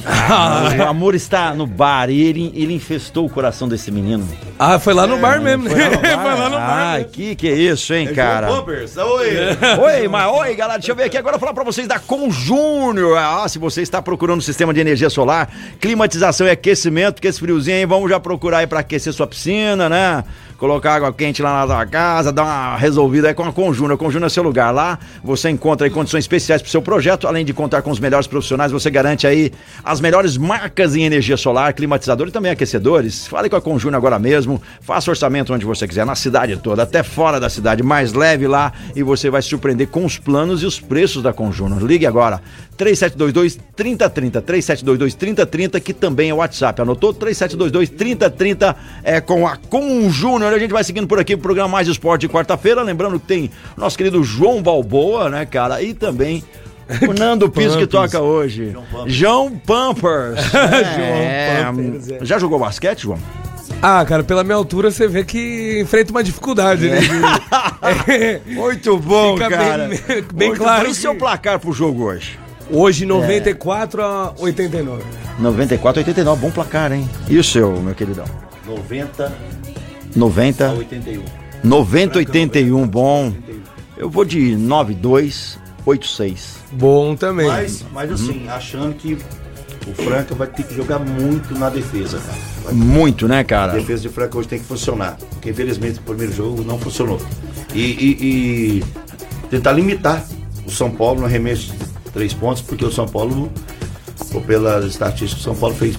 [0.78, 4.28] o amor está no bar e ele, ele infestou o coração desse menino.
[4.58, 5.74] Ah, foi lá no bar mesmo, né?
[5.90, 6.86] Foi Foi lá no bar.
[6.92, 8.46] Ai, que que é isso, hein, cara?
[8.46, 9.28] João Poppers, oi!
[9.82, 13.16] Oi, mas oi, galera, deixa eu ver aqui agora falar pra vocês da Conjúnior.
[13.18, 17.40] Ah, se você está procurando um sistema de energia solar, climatização e aquecimento, que esse
[17.40, 20.24] friozinho aí, vamos já procurar aí pra aquecer sua piscina, né?
[20.58, 23.92] Colocar água quente lá na sua casa, dar uma resolvida aí com a Conjúnior.
[23.92, 24.72] A Conjúnior é seu lugar.
[24.72, 28.26] Lá você encontra aí condições especiais pro seu projeto, além de contar com os melhores
[28.26, 29.52] profissionais, você garante aí
[29.84, 33.26] as melhores marcas em energia solar, climatizador e também aquecedores.
[33.26, 37.02] Fale com a Conjúnior agora mesmo, faça orçamento onde você quiser, na cidade toda, até
[37.02, 40.66] fora da cidade, mais leve lá e você vai se surpreender com os planos e
[40.66, 41.82] os preços da Conjúnior.
[41.82, 42.40] Ligue agora,
[42.76, 46.80] 3722 3030, 3722 3030, que também é o WhatsApp.
[46.80, 47.12] Anotou?
[47.12, 49.56] 3722 3030 é com a
[50.46, 50.54] Conjúnior.
[50.56, 53.50] A gente vai seguindo por aqui o programa Mais Esporte de quarta-feira, lembrando que tem
[53.76, 55.82] nosso querido João Balboa, né, cara?
[55.82, 56.42] E também
[57.08, 58.76] o Nando Piso que toca hoje.
[59.06, 60.40] João Pampers.
[60.54, 62.18] É, Pampers, é.
[62.24, 63.18] Já jogou basquete, João?
[63.82, 66.98] Ah, cara, pela minha altura você vê que enfrenta uma dificuldade, né?
[68.08, 68.40] É.
[68.54, 69.88] Muito bom, Fica cara.
[69.88, 70.84] bem- bem Muito claro.
[70.84, 72.38] E que- seu placar pro jogo hoje?
[72.70, 75.02] Hoje, 94 a 89.
[75.38, 77.08] 94 89, bom placar, hein?
[77.28, 78.24] E o seu, meu queridão?
[78.66, 79.32] 90
[80.16, 81.22] 90 a 81.
[81.62, 83.32] 90 81, bom.
[83.96, 86.56] Eu vou de 92 86.
[86.72, 87.46] Bom também.
[87.46, 89.14] Mas, mas assim, achando que
[89.86, 92.74] o Franca vai ter que jogar muito na defesa, cara.
[92.74, 93.72] Muito, né, A cara?
[93.74, 95.16] defesa de Franca hoje tem que funcionar.
[95.30, 97.20] Porque infelizmente o primeiro jogo não funcionou.
[97.74, 98.84] E, e- e
[99.50, 100.24] tentar limitar
[100.66, 101.78] o São Paulo no arremesso de
[102.12, 103.50] três pontos, porque o São Paulo,
[104.34, 105.96] ou pelas estatísticas, o São Paulo fez.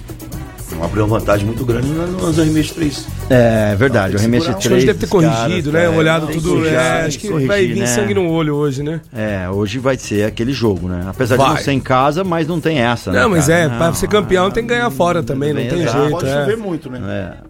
[0.82, 3.06] Abriu uma vantagem muito grande nos arremessos de três.
[3.30, 4.84] É verdade, o arremesso de Acho que hoje três.
[4.86, 5.94] deve ter corrigido, caras, né?
[5.94, 6.50] é, Olhado tudo.
[6.50, 7.86] corrigir, é, acho que corrigir, vai vir né?
[7.86, 9.00] sangue no olho hoje, né?
[9.14, 11.04] É, hoje vai ser aquele jogo, né?
[11.08, 11.62] Apesar de não Vai.
[11.62, 13.22] ser em casa, mas não tem essa, né?
[13.22, 13.58] Não, mas cara?
[13.60, 15.98] é, pra ser campeão tem que ganhar fora também, não tem exato.
[15.98, 16.10] jeito.
[16.10, 16.34] Pode é.
[16.40, 17.00] chover muito, né?
[17.08, 17.47] É.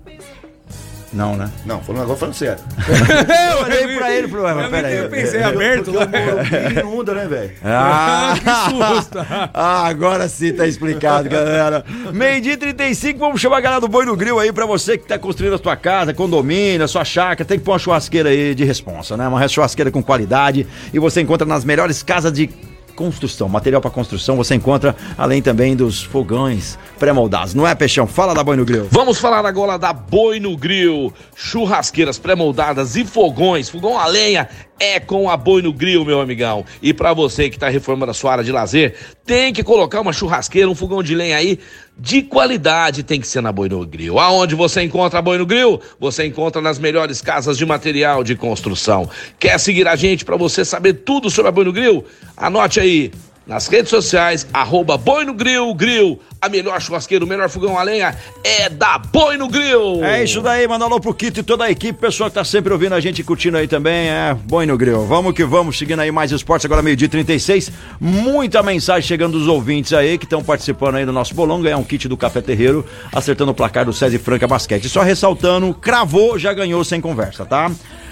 [1.12, 1.51] Não, né?
[1.64, 2.62] Não, falando agora falando sério.
[3.59, 5.01] Eu olhei pra ele e falei, mas Eu peraí.
[5.01, 6.07] nem pensei aberto Porque lá.
[6.07, 7.51] Morumbi inunda, né, velho?
[7.64, 9.18] Ah, que susto.
[9.55, 11.85] ah, agora sim tá explicado, galera.
[12.12, 15.07] Meio-dia e 35, vamos chamar a galera do Boi no Grill aí pra você que
[15.07, 18.55] tá construindo a sua casa, condomínio, a sua chácara, tem que pôr uma churrasqueira aí
[18.55, 19.27] de responsa, né?
[19.27, 22.51] Uma churrasqueira com qualidade e você encontra nas melhores casas de
[22.98, 27.54] construção, material pra construção, você encontra além também dos fogões pré-moldados.
[27.54, 28.08] Não é, Peixão?
[28.08, 28.88] Fala da Boi no Grill.
[28.90, 31.14] Vamos falar agora da Boi no Grill.
[31.37, 33.68] Churrasqueiras pré-moldadas e fogões.
[33.68, 34.48] Fogão a lenha
[34.79, 36.64] é com a Boi no Grill, meu amigão.
[36.83, 40.12] E pra você que tá reformando a sua área de lazer, tem que colocar uma
[40.12, 41.59] churrasqueira, um fogão de lenha aí
[41.99, 43.03] de qualidade.
[43.03, 44.19] Tem que ser na Boi no Grill.
[44.19, 45.81] Aonde você encontra a Boi no Grill?
[45.99, 49.09] Você encontra nas melhores casas de material de construção.
[49.38, 52.05] Quer seguir a gente pra você saber tudo sobre a Boi no Grill?
[52.37, 53.11] Anote aí
[53.48, 57.82] nas redes sociais, arroba Boi no Grill, Grill, a melhor churrasqueira, o melhor fogão a
[57.82, 60.04] lenha é da Boi no Grill.
[60.04, 62.74] É isso daí, manda alô pro Kito e toda a equipe, pessoal que tá sempre
[62.74, 65.06] ouvindo a gente curtindo aí também, é Boi no Grill.
[65.06, 67.72] Vamos que vamos, seguindo aí mais esportes, agora meio-dia e 36.
[67.98, 71.84] Muita mensagem chegando dos ouvintes aí que estão participando aí do nosso bolão, ganhar um
[71.84, 74.90] kit do Café Terreiro, acertando o placar do César Franca Basquete.
[74.90, 77.70] Só ressaltando, cravou, já ganhou sem conversa, tá?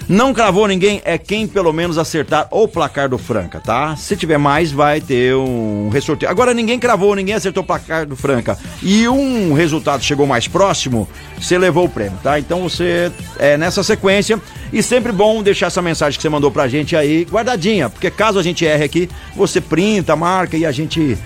[0.08, 3.96] Não cravou ninguém, é quem pelo menos acertar o placar do Franca, tá?
[3.96, 6.30] Se tiver mais, vai ter um ressorteio.
[6.30, 11.08] Agora ninguém cravou, ninguém acertou o placar do Franca e um resultado chegou mais próximo,
[11.40, 12.38] você levou o prêmio, tá?
[12.38, 14.40] Então você é nessa sequência
[14.72, 18.38] e sempre bom deixar essa mensagem que você mandou pra gente aí guardadinha, porque caso
[18.38, 21.16] a gente erre aqui, você printa, marca e a gente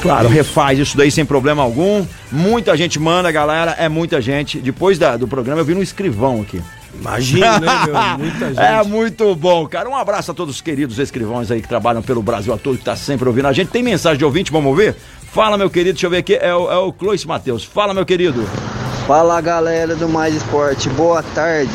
[0.00, 2.06] Claro, refaz isso daí sem problema algum.
[2.32, 4.58] Muita gente manda, galera, é muita gente.
[4.58, 6.58] Depois da- do programa eu vi um escrivão aqui.
[6.94, 7.94] Imagina, né, meu?
[8.18, 8.58] Muita gente.
[8.58, 9.88] É muito bom, cara.
[9.88, 12.84] Um abraço a todos os queridos escrivãos aí que trabalham pelo Brasil a todo, que
[12.84, 13.68] tá sempre ouvindo a gente.
[13.68, 14.96] Tem mensagem de ouvinte, vamos ouvir?
[15.32, 16.34] Fala, meu querido, deixa eu ver aqui.
[16.34, 17.64] É o, é o Clois Matheus.
[17.64, 18.44] Fala, meu querido.
[19.06, 21.72] Fala galera do Mais Esporte, boa tarde.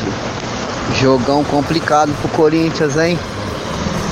[1.00, 3.18] Jogão complicado pro Corinthians, hein?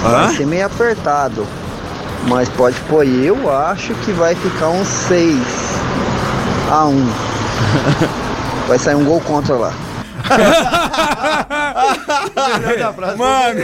[0.02, 1.46] Vai ser meio apertado.
[2.28, 5.38] Mas pode pôr, eu acho que vai ficar um 6
[6.70, 7.06] a 1.
[8.68, 9.72] Vai sair um gol contra lá.
[13.16, 13.60] Mano,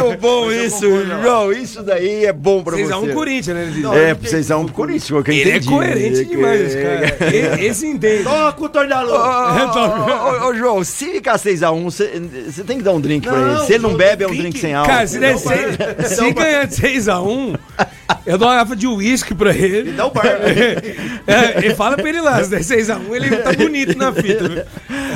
[0.00, 0.80] muito bom isso,
[1.22, 1.52] João.
[1.52, 2.84] Isso daí é bom pra você.
[2.84, 3.72] 6x1 Corinthians, né?
[3.74, 5.68] Ele, É, 6x1 pro Corinthians, foi o que eu ele é entendi.
[5.68, 7.16] coerente demais, esse cara.
[7.34, 8.24] Ele- Esse entende.
[8.24, 9.08] Toca o tornalho.
[9.14, 13.66] Ô, ô, João, se ficar 6x1, você tem que dar um drink pra ele.
[13.66, 14.90] Se ele não bebe, é um drink sem álcool.
[14.92, 15.18] Cara, se,
[16.32, 17.56] ganhar de 6x1,
[18.26, 19.92] eu dou uma garrafa de uísque pra ele.
[19.92, 20.24] Dá o bar.
[21.26, 24.46] É, ele fala pra ele lá, se der 6x1, ele tá bonito na fita.
[24.46, 24.62] viu?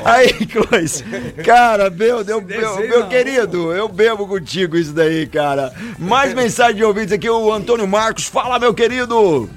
[0.04, 1.04] Aí, coisa.
[1.44, 5.70] Cara, meu, meu, meu, meu querido, eu bebo contigo isso daí, cara.
[5.98, 8.24] Mais mensagem de ouvintes aqui, o Antônio Marcos.
[8.24, 9.50] Fala, meu querido.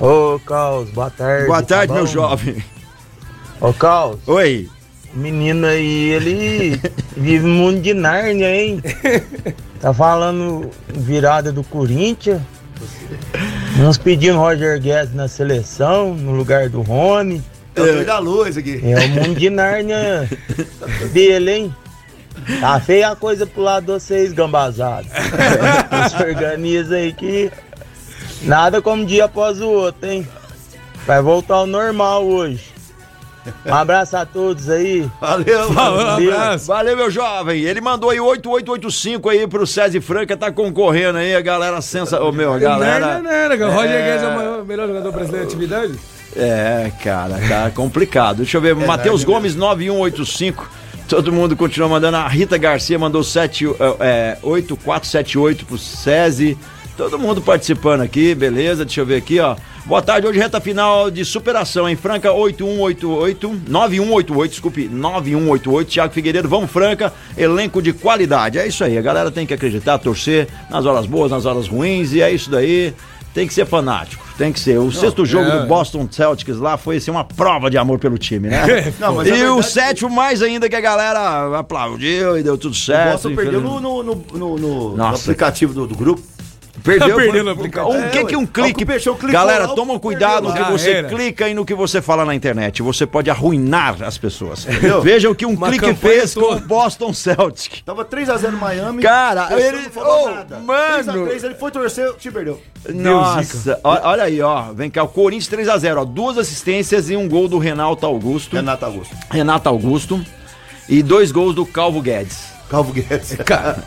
[0.00, 1.46] Ô, Carlos, boa tarde.
[1.46, 2.56] Boa tarde, tá meu jovem.
[3.60, 4.68] Ô, Carlos, Oi.
[5.14, 6.80] o menino aí, ele
[7.16, 8.82] vive no mundo de Nárnia, hein?
[9.80, 12.40] Tá falando virada do Corinthians.
[13.78, 17.42] Uns pedindo Roger Guedes na seleção, no lugar do Rony.
[17.74, 18.80] É o da luz aqui.
[18.82, 20.28] É o mundo de Nárnia
[21.12, 21.74] dele, hein?
[22.60, 25.10] Tá feia a coisa pro lado de vocês, gambazados.
[26.10, 27.50] Se organiza aí que
[28.42, 30.26] nada como dia após o outro, hein?
[31.06, 32.75] Vai voltar ao normal hoje.
[33.64, 35.08] Um abraço a todos aí.
[35.20, 36.66] Valeu, Um abraço.
[36.66, 37.62] Valeu, meu jovem.
[37.62, 42.22] Ele mandou aí 8885 aí pro César Franca, tá concorrendo aí, a galera sensa...
[42.22, 43.20] Ô, meu, a galera...
[43.20, 43.68] Não, não, não.
[43.68, 45.94] O Roger Guedes é o maior- melhor jogador brasileiro de atividade?
[46.36, 48.38] É, cara, tá complicado.
[48.38, 50.68] Deixa eu ver, Matheus Gomes 9185.
[51.08, 52.16] Todo mundo continua mandando.
[52.16, 53.64] A Rita Garcia mandou 7,
[54.00, 56.58] é, 8478 pro SESI.
[56.96, 58.84] Todo mundo participando aqui, beleza?
[58.84, 59.54] Deixa eu ver aqui, ó.
[59.84, 66.48] Boa tarde, hoje reta final de superação em Franca 8188, 9188, desculpe, 9188, Thiago Figueiredo,
[66.48, 68.58] vamos Franca, elenco de qualidade.
[68.58, 72.12] É isso aí, a galera tem que acreditar, torcer nas horas boas, nas horas ruins,
[72.12, 72.94] e é isso daí.
[73.34, 74.78] Tem que ser fanático, tem que ser.
[74.78, 75.60] O sexto jogo é.
[75.60, 78.64] do Boston Celtics lá foi assim, uma prova de amor pelo time, né?
[78.98, 82.74] Não, mas e o sétimo mais ainda que a galera aplaudiu e deu tudo O
[82.74, 83.12] certo.
[83.12, 84.24] Boston perdeu no, no, no,
[84.58, 86.22] no- no- aplicativo do, do grupo.
[86.82, 87.98] Perdeu, Perdeu foi- no aplicativo.
[87.98, 88.46] O que que um ué.
[88.52, 88.84] clique...
[88.84, 91.08] O clicou Galera, toma perdeu cuidado no que você era.
[91.08, 92.82] clica e no que você fala na internet.
[92.82, 94.66] Você pode arruinar as pessoas.
[94.68, 95.00] Entendeu?
[95.02, 97.82] Veja o que um Uma clique fez com o Boston Celtic.
[97.84, 99.02] Tava 3x0 no Miami.
[99.02, 100.58] Cara, ele- não falou Ô, nada.
[100.58, 101.26] mano.
[101.26, 102.60] 3x3, ele foi torcer, o time perdeu.
[102.88, 104.72] Nossa, olha aí, ó.
[104.72, 106.04] Vem cá, o Corinthians 3x0, ó.
[106.04, 108.54] Duas assistências e um gol do Renato Augusto.
[108.56, 109.16] Renato Augusto.
[109.30, 110.20] Renato Augusto.
[110.88, 112.55] E dois gols do Calvo Guedes.
[112.68, 113.36] Calvo Guedes.
[113.46, 113.78] Cara,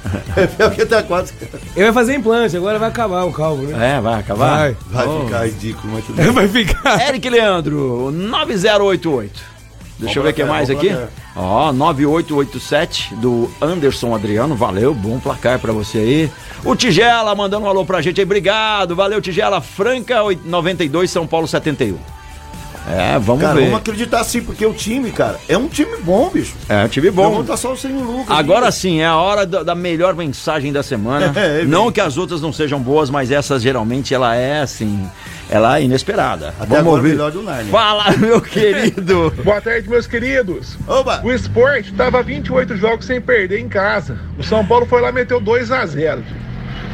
[0.58, 1.34] É o que tá quase.
[1.76, 3.98] ele vai fazer implante, agora vai acabar o calvo, né?
[3.98, 4.58] É, vai acabar?
[4.58, 4.78] Vai.
[4.90, 5.26] Vai Oh.
[5.26, 6.32] ficar ridículo, mas tudo bem.
[6.32, 7.08] Vai ficar.
[7.10, 9.60] Eric Leandro, 9088.
[10.00, 10.96] Deixa eu ver o que mais bom aqui.
[11.36, 14.56] Ó, 9887 do Anderson Adriano.
[14.56, 16.32] Valeu, bom placar pra você aí.
[16.64, 18.26] O Tigela mandando um alô pra gente aí.
[18.26, 19.60] Obrigado, valeu, Tigela.
[19.60, 21.98] Franca 92, São Paulo 71.
[22.88, 23.66] É, vamos Cara, ver.
[23.66, 26.56] vamos acreditar sim, porque o time, cara, é um time bom, bicho.
[26.68, 27.32] É, um time Bom.
[27.32, 28.38] Vamos tá só sem o Lucas.
[28.38, 31.34] Agora sim, é a hora da, da melhor mensagem da semana.
[31.40, 35.08] É, é não que as outras não sejam boas, mas essa geralmente ela é assim,
[35.50, 36.50] ela é inesperada.
[36.50, 37.10] Até Vamos agora ouvir.
[37.10, 37.44] melhor do.
[37.72, 39.32] Fala, meu querido.
[39.44, 40.78] Boa tarde, meus queridos.
[40.88, 41.22] Oba!
[41.24, 44.20] O esporte estava 28 jogos sem perder em casa.
[44.38, 46.24] O São Paulo foi lá e meteu 2 a 0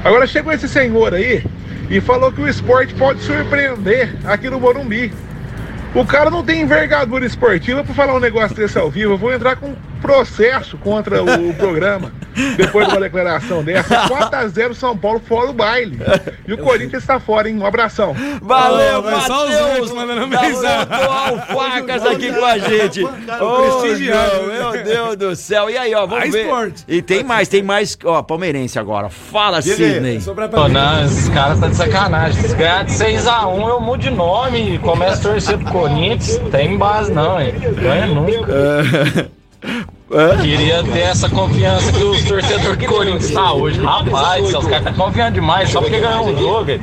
[0.03, 1.43] Agora chegou esse senhor aí
[1.89, 5.11] e falou que o esporte pode surpreender aqui no Morumbi.
[5.95, 9.13] O cara não tem envergadura esportiva para falar um negócio desse ao vivo.
[9.13, 12.11] Eu vou entrar com processo contra o programa
[12.57, 14.05] depois de uma declaração dessa.
[14.07, 15.99] 4x0 São Paulo fora o baile.
[16.47, 17.57] E o Corinthians está fora, hein?
[17.57, 18.15] Um abração.
[18.41, 19.69] Valeu, Ô, mas só os Matheus.
[19.71, 20.87] outros mandando Da mensagem.
[20.87, 23.03] Doutor Alfacas aqui com a gente.
[23.03, 24.35] Ô, prestigiado.
[24.35, 25.69] João, meu Deus do céu.
[25.69, 26.47] E aí, ó, vamos ver.
[26.87, 29.09] E tem mais, tem mais, ó, palmeirense agora.
[29.09, 29.61] Fala.
[29.61, 30.19] Sidney.
[30.19, 30.73] Mim.
[30.73, 32.41] Não, esses caras tá de sacanagem.
[32.41, 36.39] Se ganhar de 6x1, eu mudo de nome e começo a torcer pro Corinthians.
[36.51, 37.53] Tem base não, hein?
[37.79, 39.29] Ganha nunca.
[40.41, 43.81] Queria ter essa confiança que os torcedores do Corinthians tá hoje.
[43.81, 46.69] Rapaz, os caras tá confiando demais só porque ganhou um jogo.
[46.71, 46.79] hein?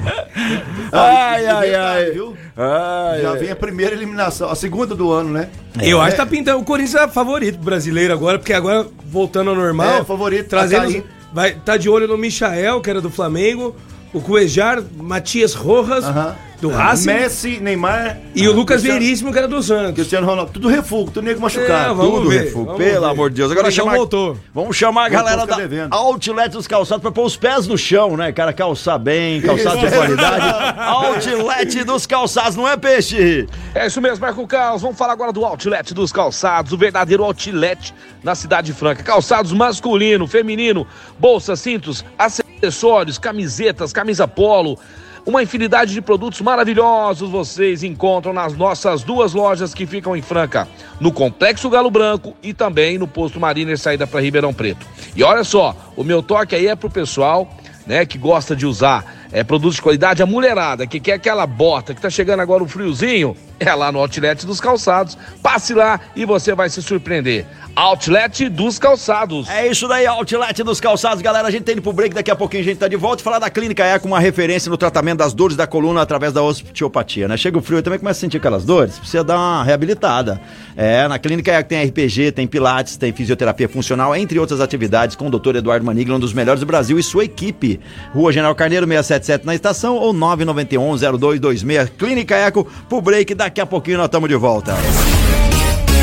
[0.90, 2.10] Ai, ai, ai.
[2.10, 2.36] viu?
[2.56, 5.48] Ai, Já vem a primeira eliminação, a segunda do ano, né?
[5.80, 6.58] Eu acho que tá pintando.
[6.58, 9.88] O Corinthians é favorito brasileiro agora, porque agora, voltando ao normal.
[10.00, 10.80] É, favorito, Trazendo.
[10.82, 11.04] tá aí.
[11.32, 13.74] Vai, tá de olho no Michael, que era do Flamengo.
[14.12, 16.34] O Cuejar, Matias Rojas, Aham.
[16.62, 17.06] Do Racing.
[17.06, 18.18] Messi, Neymar.
[18.36, 19.94] E o Lucas Cristiano- Veríssimo, que era do Santos.
[19.94, 20.52] Cristiano Ronaldo.
[20.52, 21.94] Tudo refugo, tudo nego É, machucado.
[21.96, 23.06] vamos Tudo ver, refugo, vamos pelo ver.
[23.10, 23.50] amor de Deus.
[23.50, 24.38] Agora chamar, voltou.
[24.54, 25.92] vamos chamar a galera da devendo.
[25.92, 28.52] Outlet dos Calçados pra pôr os pés no chão, né, cara?
[28.52, 30.78] Calçar bem, calçado de qualidade.
[30.78, 33.48] Outlet dos Calçados, não é peixe?
[33.74, 34.82] É isso mesmo, Marco Carlos.
[34.82, 37.92] Vamos falar agora do Outlet dos Calçados, o verdadeiro Outlet
[38.22, 39.02] na Cidade Franca.
[39.02, 40.86] Calçados masculino, feminino,
[41.18, 44.78] bolsas, cintos, acessórios, camisetas, camisa polo.
[45.24, 50.66] Uma infinidade de produtos maravilhosos vocês encontram nas nossas duas lojas que ficam em Franca,
[50.98, 54.84] no Complexo Galo Branco e também no Posto Mariner saída para Ribeirão Preto.
[55.14, 57.48] E olha só, o meu toque aí é pro pessoal,
[57.86, 61.94] né, que gosta de usar é, produtos de qualidade, a mulherada que quer aquela bota
[61.94, 65.16] que tá chegando agora o friozinho, é lá no Outlet dos Calçados.
[65.42, 67.46] Passe lá e você vai se surpreender.
[67.74, 69.48] Outlet dos Calçados.
[69.48, 71.48] É isso daí, Outlet dos Calçados, galera.
[71.48, 73.22] A gente tá indo pro break, daqui a pouquinho a gente tá de volta.
[73.22, 77.28] Falar da Clínica Eco, uma referência no tratamento das dores da coluna através da osteopatia,
[77.28, 77.36] né?
[77.36, 80.40] Chega o frio e também começa a sentir aquelas dores, precisa dar uma reabilitada.
[80.76, 85.28] É, na Clínica Eco tem RPG, tem Pilates, tem fisioterapia funcional, entre outras atividades, com
[85.28, 85.56] o Dr.
[85.56, 87.80] Eduardo Manigla, um dos melhores do Brasil e sua equipe.
[88.14, 91.90] Rua General Carneiro, 677 na estação ou 991-0226.
[91.98, 94.74] Clínica Eco, pro break, daqui a pouquinho nós estamos de volta.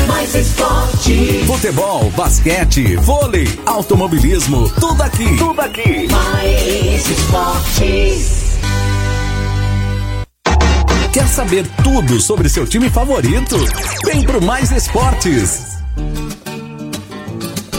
[0.06, 1.44] Mais esporte.
[1.46, 5.36] Futebol, basquete, vôlei, automobilismo, tudo aqui.
[5.36, 6.08] Tudo aqui.
[6.10, 8.40] Mais esporte.
[11.12, 13.56] Quer saber tudo sobre seu time favorito?
[14.04, 15.80] Vem pro Mais Esportes.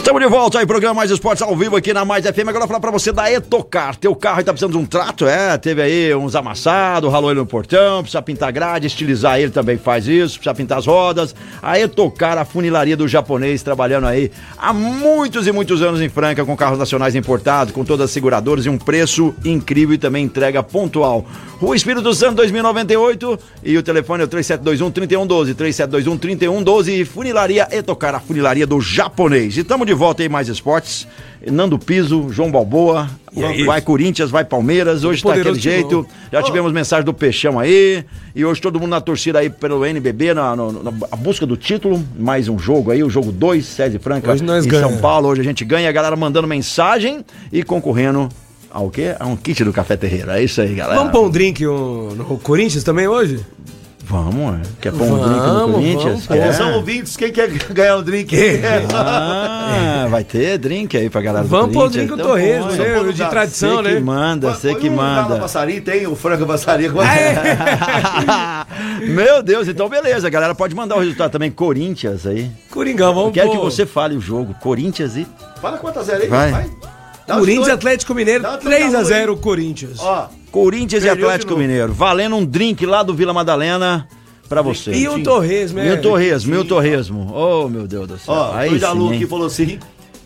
[0.02, 2.40] Estamos de volta aí, programa Mais Esportes ao vivo aqui na Mais FM.
[2.40, 3.96] Agora eu vou falar pra você da Etocar.
[3.96, 5.56] Teu carro tá precisando de um trato, é?
[5.60, 10.08] Teve aí uns amassados, ralou ele no portão, precisa pintar grade, estilizar ele também faz
[10.08, 11.36] isso, precisa pintar as rodas.
[11.62, 16.44] A Etocar, a funilaria do japonês, trabalhando aí há muitos e muitos anos em Franca
[16.44, 20.64] com carros nacionais importados, com todas as seguradoras e um preço incrível e também entrega
[20.64, 21.24] pontual.
[21.60, 28.16] Rua Espírito Santo 2098 e o telefone é o 3721 3112, 3721 3112 Funilaria Etocar,
[28.16, 29.56] a funilaria do japonês.
[29.58, 31.08] E estamos de volta aí mais esportes.
[31.50, 33.64] Nando Piso, João Balboa, aí?
[33.64, 36.06] vai Corinthians, vai Palmeiras, hoje tá Poderoso aquele jeito.
[36.32, 40.36] Já tivemos mensagem do Peixão aí, e hoje todo mundo na torcida aí pelo NBB,
[40.36, 43.98] na, no- na- a busca do título, mais um jogo aí, o jogo 2, Sede
[43.98, 44.88] Franca Hoje nós em ganha.
[44.88, 48.30] São Paulo, hoje a gente ganha, a galera mandando mensagem e concorrendo
[48.70, 49.16] ao quê?
[49.20, 51.00] A um kit do Café Terreiro, é isso aí, galera.
[51.00, 53.40] Vamos pôr um drink no Corinthians também hoje?
[54.12, 54.62] Vamos, é.
[54.82, 56.28] Quer pôr um Vamos, drink no vamos, Corinthians?
[56.28, 56.34] pô.
[56.34, 56.54] Quer?
[56.54, 58.36] São ouvintes, quem quer ganhar o drink?
[58.94, 62.08] Ah, vai ter drink aí pra galera do Vamos pôr o Corinthians.
[62.08, 62.72] drink do Então Torresmo,
[63.06, 63.12] né?
[63.14, 63.96] De tradição, Você né?
[63.96, 65.38] que manda, você que um manda.
[65.40, 66.94] Passarinho, tem o frango passarinho.
[69.08, 72.52] Meu Deus, então beleza, a galera pode mandar o resultado também, Corinthians aí.
[72.70, 73.72] Coringão, vamos Eu quero que pôr.
[73.72, 75.26] você fale o jogo, Corinthians e...
[75.62, 76.52] Fala quantas zero aí, Vai.
[76.52, 76.70] vai.
[77.28, 77.70] Corinthians.
[77.70, 80.00] Atlético Mineiro, Dá tudo 3 na a rua 0 Corinthians.
[80.00, 81.58] Ó, Corinthians e Perdeu de Atlético.
[81.58, 84.08] Mineiro, valendo um drink lá do Vila Madalena
[84.50, 84.92] pra você.
[84.92, 85.88] E o Torresmo, é?
[85.88, 87.32] E o Torresmo, e o Torresmo.
[87.34, 88.34] Oh, meu Deus do céu.
[88.34, 89.20] ó, aí dois da sim, Lu hein?
[89.20, 89.80] que falou assim.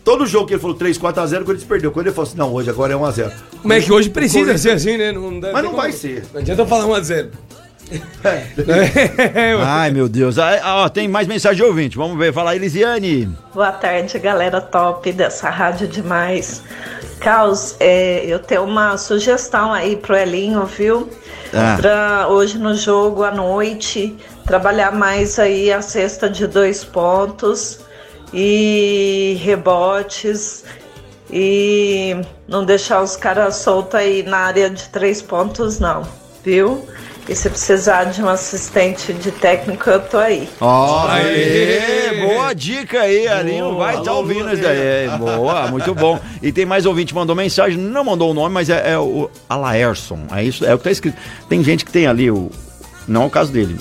[0.04, 1.90] Todo jogo que ele falou 3, 4 a 0, o Corinthians perdeu.
[1.90, 3.32] Quando ele falou assim, não, hoje agora é 1 a 0.
[3.60, 5.10] Como é que hoje precisa ser assim, né?
[5.10, 6.24] Não dá- Mas não vai como- ser.
[6.32, 7.30] Não adianta eu falar 1 a 0
[9.64, 10.38] Ai, meu Deus.
[10.38, 11.96] Ah, ó, tem mais mensagem de ouvinte.
[11.96, 12.32] Vamos ver.
[12.32, 13.28] Fala aí, Elisiane.
[13.54, 16.62] Boa tarde, galera top dessa rádio demais.
[17.20, 21.08] Caos, é, eu tenho uma sugestão aí pro Elinho, viu?
[21.52, 21.76] Ah.
[21.80, 27.80] Pra hoje no jogo à noite, trabalhar mais aí a cesta de dois pontos
[28.32, 30.64] e rebotes
[31.30, 36.06] e não deixar os caras soltos aí na área de três pontos, não,
[36.44, 36.86] viu?
[37.28, 40.48] E se precisar de um assistente de técnico, eu tô aí.
[40.60, 41.78] Ó, Aê!
[42.12, 43.76] aê, boa dica aí, Alinho.
[43.76, 45.08] Vai estar Alô, ouvindo isso daí.
[45.18, 46.20] Boa, muito bom.
[46.40, 49.28] E tem mais ouvinte que mandou mensagem, não mandou o nome, mas é, é o
[49.48, 50.20] Alaerson.
[50.32, 51.16] É isso, é o que tá escrito.
[51.48, 52.48] Tem gente que tem ali o.
[53.08, 53.76] Não é o caso dele.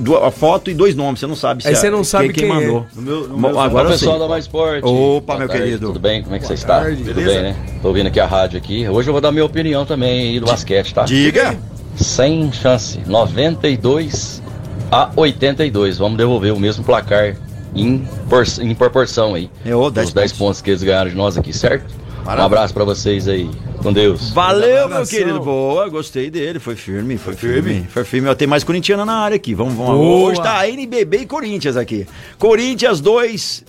[0.00, 2.30] Du- A foto e dois nomes, você não sabe se Aí é- você não sabe
[2.32, 2.54] quem, quem é.
[2.54, 2.86] mandou.
[2.92, 3.98] No meu, no Mo- meu agora sei.
[3.98, 4.84] pessoal da Mais Esporte.
[4.84, 5.86] Opa, Boa meu tarde, querido.
[5.86, 6.22] Tudo bem?
[6.24, 6.80] Como é que você Boa está?
[6.80, 6.96] tarde.
[7.04, 7.40] Tudo Beleza?
[7.40, 7.56] bem, né?
[7.80, 8.88] Tô ouvindo aqui a rádio aqui.
[8.88, 11.04] Hoje eu vou dar minha opinião também aí do basquete, tá?
[11.04, 11.56] Diga.
[12.00, 12.98] Sem chance.
[13.06, 14.42] 92
[14.90, 15.98] a 82.
[15.98, 17.36] Vamos devolver o mesmo placar
[17.74, 17.98] em,
[18.28, 19.50] por- em proporção aí.
[19.64, 21.94] É, ô, 10 Os 10 pontos que eles ganharam de nós aqui, certo?
[22.26, 23.50] Um abraço pra vocês aí.
[23.82, 24.30] Com Deus.
[24.30, 25.40] Valeu, meu querido.
[25.40, 26.58] Boa, gostei dele.
[26.58, 27.62] Foi firme, foi firme.
[27.62, 27.86] firme.
[27.88, 28.28] Foi firme.
[28.28, 29.54] Ó, Tem mais corintiana na área aqui.
[29.54, 29.96] Vamos, vamos.
[29.96, 30.30] Boa.
[30.30, 32.06] Hoje tá NBB e Corinthians aqui.
[32.38, 33.64] Corinthians 2,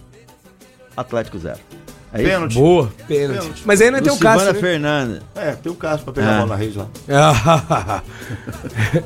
[0.98, 1.58] Atlético 0.
[2.14, 2.30] É isso?
[2.32, 2.54] Pênalti.
[2.56, 3.40] Boa, pênalti.
[3.40, 3.62] Pênalti.
[3.66, 4.60] Mas aí não tem o Lucivana Cássio, né?
[4.60, 5.22] Fernandes.
[5.36, 6.36] É, tem o caso pra pegar Ah.
[6.36, 6.88] a bola na rede lá.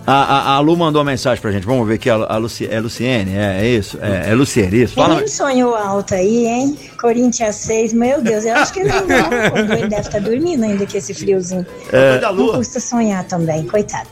[0.08, 1.66] A, a, a Lu mandou uma mensagem pra gente.
[1.66, 2.10] Vamos ver aqui.
[2.10, 3.36] A, a Luci, é Luciene?
[3.36, 3.98] É, é isso?
[4.02, 4.96] É, é Luciene, isso.
[4.96, 5.26] Fala.
[5.28, 6.78] Sonhou alto aí, hein?
[7.00, 9.80] Corinthians 6, meu Deus, eu acho que ele não vai.
[9.80, 11.66] Ele deve estar dormindo ainda com esse friozinho.
[11.92, 12.18] É.
[12.18, 12.58] da Não lua.
[12.58, 14.08] custa sonhar também, coitado.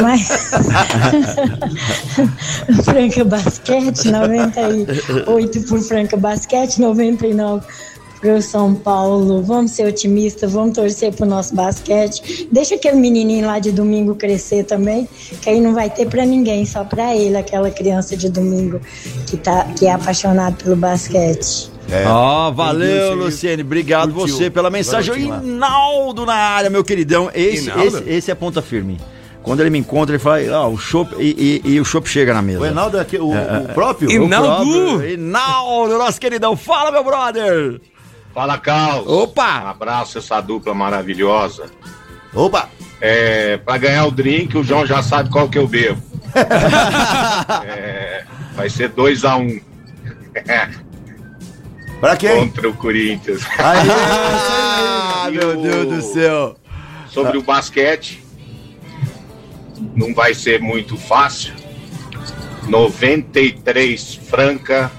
[0.00, 0.28] Mas.
[2.84, 7.66] Franca Basquete, 98 por Franca Basquete, 99
[8.20, 9.42] pro São Paulo.
[9.42, 12.48] Vamos ser otimistas, vamos torcer pro nosso basquete.
[12.50, 15.08] Deixa aquele menininho lá de domingo crescer também,
[15.40, 18.80] que aí não vai ter pra ninguém, só pra ele, aquela criança de domingo
[19.26, 21.70] que, tá, que é apaixonado pelo basquete.
[21.90, 22.06] É.
[22.06, 23.62] Ó, valeu, Entendi, Luciene.
[23.62, 24.36] Obrigado Curtiu.
[24.36, 25.14] você pela mensagem.
[25.14, 25.16] O.
[25.18, 27.30] Hinaldo na área, meu queridão.
[27.34, 28.98] Esse, esse, esse é ponta firme.
[29.42, 32.34] Quando ele me encontra, ele fala, ó, o chopp, e, e- e o chopp chega
[32.34, 32.60] na mesa.
[32.60, 34.06] O Enaldo é aqui, o, É, o próprio?
[34.10, 34.70] O Hinaldo!
[34.70, 36.54] próprio, Hinaldo, nosso queridão.
[36.54, 37.80] Fala, meu brother!
[38.38, 39.08] Fala, Carlos.
[39.08, 39.64] Opa!
[39.64, 41.66] Um abraço, essa dupla maravilhosa.
[42.32, 42.70] Opa!
[43.00, 46.00] É, pra ganhar o drink, o João já sabe qual que eu bebo.
[47.66, 48.24] É,
[48.54, 49.40] vai ser 2x1.
[49.40, 49.60] Um.
[51.98, 52.48] pra quem?
[52.48, 53.42] Contra o Corinthians.
[53.58, 56.56] Ah, meu Deus do céu.
[57.08, 58.22] Sobre o basquete,
[59.96, 61.54] não vai ser muito fácil.
[62.68, 64.92] 93 Franca,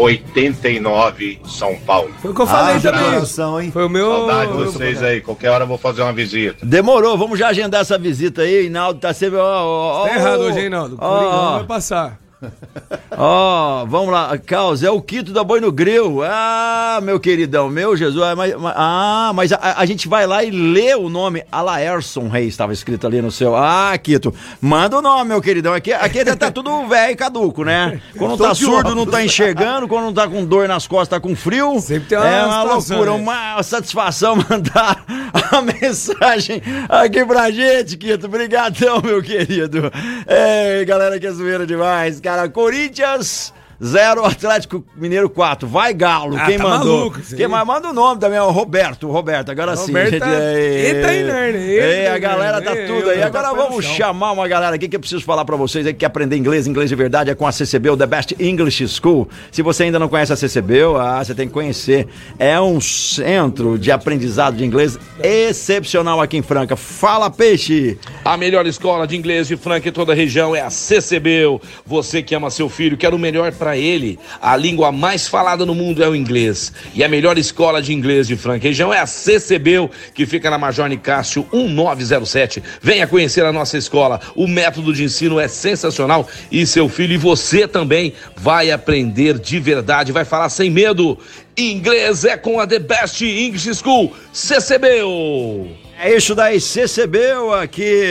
[0.00, 2.10] 89 São Paulo.
[2.20, 3.04] Foi o que eu falei Ah, também.
[3.04, 3.70] coração, hein?
[3.70, 4.10] Foi o meu.
[4.10, 5.20] Saudade de vocês aí.
[5.20, 6.64] Qualquer hora eu vou fazer uma visita.
[6.64, 8.66] Demorou, vamos já agendar essa visita aí.
[8.66, 9.38] Hinaldo tá sempre.
[9.38, 10.94] Ó, ó, ó, Tá errado hoje, hein, Naldo?
[10.94, 12.18] O Coringão vai passar.
[13.16, 16.22] Ó, vamos lá, Caos, é o Quito da Boi no Grill.
[16.24, 18.22] Ah, meu queridão, meu Jesus.
[18.22, 21.44] ah, Mas, ah, mas a, a gente vai lá e lê o nome.
[21.50, 23.54] Alaerson Reis estava escrito ali no seu.
[23.56, 25.74] Ah, Quito, manda o nome, meu queridão.
[25.74, 28.00] Aqui, aqui tá tudo velho e caduco, né?
[28.16, 29.86] Quando tá surdo, não tá enxergando.
[29.86, 31.80] Quando não tá com dor nas costas, tá com frio.
[31.80, 33.10] Sempre tem uma é uma loucura, né?
[33.10, 35.04] uma satisfação mandar
[35.52, 38.26] a mensagem aqui pra gente, Quito.
[38.26, 39.90] Obrigadão, meu querido.
[40.26, 42.20] Ei, galera, que zoeira demais.
[42.20, 43.52] Cara, Corinthians.
[43.82, 45.66] Zero Atlético Mineiro 4.
[45.68, 46.36] Vai Galo.
[46.38, 46.98] Ah, Quem tá mandou?
[46.98, 47.36] maluco aí.
[47.36, 49.08] Quem mais manda o nome também é o Roberto.
[49.08, 49.86] O Roberto, agora sim.
[49.86, 50.20] Roberto gente.
[50.20, 53.20] tá- Ei, Ele tá inerte, ele ei, tá a galera tá tudo aí.
[53.20, 56.00] eu Agora vamos chamar uma galera aqui que eu preciso falar pra vocês aí que
[56.00, 59.28] quer aprender inglês, inglês de verdade, é com a CCB, o The Best English School.
[59.50, 62.06] Se você ainda não conhece a CCB, ah, você tem que conhecer.
[62.38, 66.76] É um centro de aprendizado de inglês excepcional aqui em Franca.
[66.76, 67.98] Fala, peixe!
[68.24, 71.60] A melhor escola de inglês de Franca em toda a região é a CCBU.
[71.86, 74.18] Você que ama seu filho, quer o melhor para ele.
[74.42, 76.72] A língua mais falada no mundo é o inglês.
[76.92, 80.58] E a melhor escola de inglês de Franca região é a CCBU, que fica na
[80.58, 82.62] Major Nicásio 1907.
[82.82, 84.20] Venha conhecer a nossa escola.
[84.34, 89.60] O método de ensino é sensacional e seu filho e você também vai aprender de
[89.60, 91.16] verdade, vai falar sem medo.
[91.56, 95.79] Inglês é com a The Best English School, CCBU.
[96.02, 98.02] É isso daí, CCBU aqui.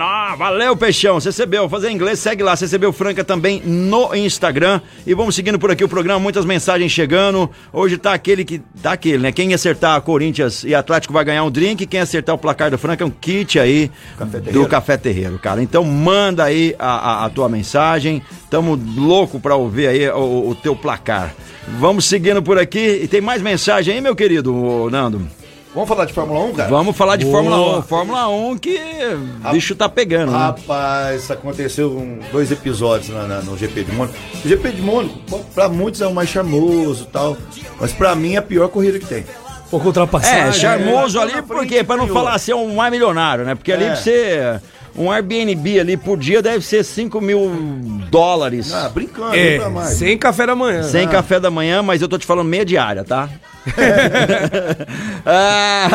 [0.00, 1.20] Ah, valeu, Peixão.
[1.20, 2.56] CCBU, fazer inglês, segue lá.
[2.56, 4.80] CCBU Franca também no Instagram.
[5.06, 7.50] E vamos seguindo por aqui o programa, muitas mensagens chegando.
[7.70, 8.60] Hoje tá aquele que.
[8.82, 9.30] Tá aquele, né?
[9.30, 11.84] Quem acertar Corinthians e Atlético vai ganhar um drink.
[11.86, 13.90] Quem acertar o placar do Franca é um kit aí
[14.52, 15.62] do Café Terreiro, cara.
[15.62, 18.22] Então manda aí a, a- a tua mensagem.
[18.48, 21.34] Tamo louco pra ouvir aí o, o teu placar.
[21.78, 23.00] Vamos seguindo por aqui.
[23.02, 25.28] E tem mais mensagem aí, meu querido Nando?
[25.74, 26.68] Vamos falar de Fórmula 1, cara?
[26.68, 27.34] Vamos falar de Boa.
[27.42, 27.82] Fórmula 1.
[27.82, 28.78] Fórmula 1 que
[29.42, 30.36] o bicho tá pegando, né?
[30.38, 34.14] Rapaz, aconteceu um- dois episódios na- na- no GP de Mônaco.
[34.44, 35.14] O GP de Mônaco,
[35.54, 37.38] pra muitos é o mais charmoso e tal,
[37.80, 39.24] mas pra mim é a pior corrida que tem.
[39.70, 40.48] Pouco ultrapassagem.
[40.48, 41.22] É, charmoso né?
[41.32, 41.82] ali, por frente quê?
[41.82, 42.22] Pra não ganhou.
[42.22, 43.54] falar ser um mais milionário, né?
[43.54, 43.86] Porque ali É.
[43.92, 44.60] pra você.
[44.94, 47.50] Um Airbnb ali por dia deve ser 5 mil
[48.10, 48.74] dólares.
[48.74, 49.94] Ah, brincando, É, mais.
[49.94, 50.82] sem café da manhã.
[50.82, 51.08] Sem Ah.
[51.08, 53.26] café da manhã, mas eu tô te falando meia diária, tá?
[55.24, 55.88] Ah,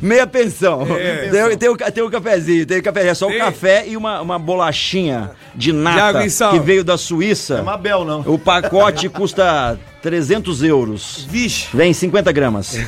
[0.00, 0.86] meia pensão.
[0.96, 1.28] É.
[1.28, 4.20] Tem, tem, o, tem o cafezinho, tem o café, é só o café e uma,
[4.20, 7.54] uma bolachinha de nata que veio da Suíça.
[7.58, 8.20] É Mabel, não.
[8.20, 11.26] O pacote custa 300 euros.
[11.28, 11.68] Vixe.
[11.74, 12.78] Vem 50 gramas.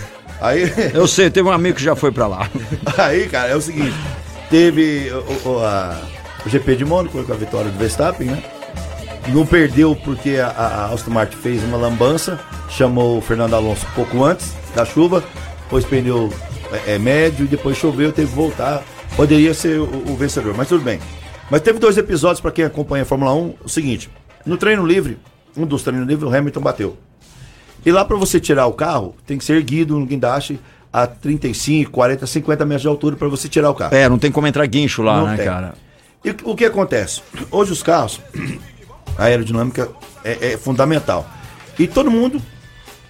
[0.41, 2.49] Aí, Eu sei, teve um amigo que já foi pra lá.
[2.97, 3.95] aí, cara, é o seguinte:
[4.49, 5.11] teve
[5.45, 6.01] o, o- a-
[6.47, 8.43] o GP de Mônaco com a vitória do Verstappen, né?
[9.29, 13.95] Não perdeu porque a, a Aston Martin fez uma lambança, chamou o Fernando Alonso um
[13.95, 15.23] pouco antes da chuva,
[15.69, 16.33] pôs pneu
[16.87, 18.83] é, é, médio e depois choveu, teve que voltar.
[19.17, 20.99] Poderia ser o, o vencedor, mas tudo bem.
[21.51, 24.09] Mas teve dois episódios para quem acompanha a Fórmula 1, o seguinte:
[24.47, 25.19] no treino livre,
[25.57, 26.97] um dos treinos livres, o Hamilton bateu.
[27.85, 30.61] E lá para você tirar o carro, tem que ser erguido no guindaste
[30.93, 33.95] a 35, 40, 50 metros de altura para você tirar o carro.
[33.95, 35.47] É, não tem como entrar guincho lá, Não né, tem.
[35.47, 35.75] cara?
[36.25, 37.23] E o que acontece?
[37.51, 38.21] Hoje os carros,
[39.19, 39.89] a aerodinâmica
[40.25, 41.29] é, é fundamental.
[41.79, 42.41] E todo mundo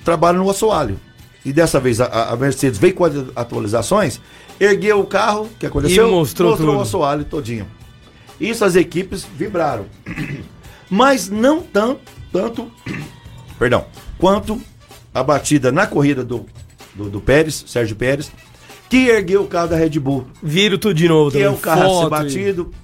[0.04, 0.98] trabalha no assoalho.
[1.44, 4.20] E dessa vez a, a Mercedes veio com as atualizações,
[4.58, 6.08] ergueu o carro, que aconteceu?
[6.08, 6.72] E mostrou tudo.
[6.72, 7.66] o assoalho todinho.
[8.40, 9.86] Isso as equipes vibraram.
[10.90, 12.00] Mas não tanto,
[12.32, 12.70] tanto
[13.58, 13.86] perdão,
[14.18, 14.60] quanto
[15.14, 16.46] a batida na corrida do,
[16.94, 18.30] do, do Pérez, Sérgio Pérez,
[18.88, 20.26] que ergueu o carro da Red Bull.
[20.42, 21.56] Viro tudo de novo Que é também.
[21.58, 22.74] o carro a ser Foto e- batido.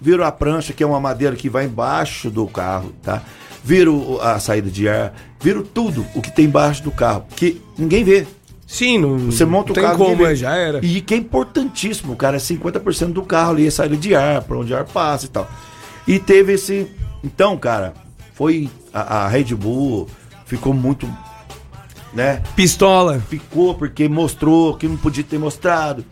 [0.00, 3.22] Vira a prancha, que é uma madeira que vai embaixo do carro, tá?
[3.62, 3.90] Vira
[4.22, 8.26] a saída de ar, vira tudo o que tem embaixo do carro, que ninguém vê.
[8.66, 9.98] Sim, não, Você monta não o tem carro.
[9.98, 10.32] como, ninguém vê.
[10.32, 10.80] é, já era.
[10.84, 14.56] E que é importantíssimo, cara, é 50% do carro ali, é saída de ar, pra
[14.56, 15.50] onde o ar passa e tal.
[16.08, 16.90] E teve esse.
[17.22, 17.92] Então, cara,
[18.32, 18.70] foi.
[18.94, 20.08] A, a Red Bull
[20.46, 21.06] ficou muito.
[22.14, 22.42] Né?
[22.56, 23.20] Pistola.
[23.28, 26.04] Ficou porque mostrou que não podia ter mostrado.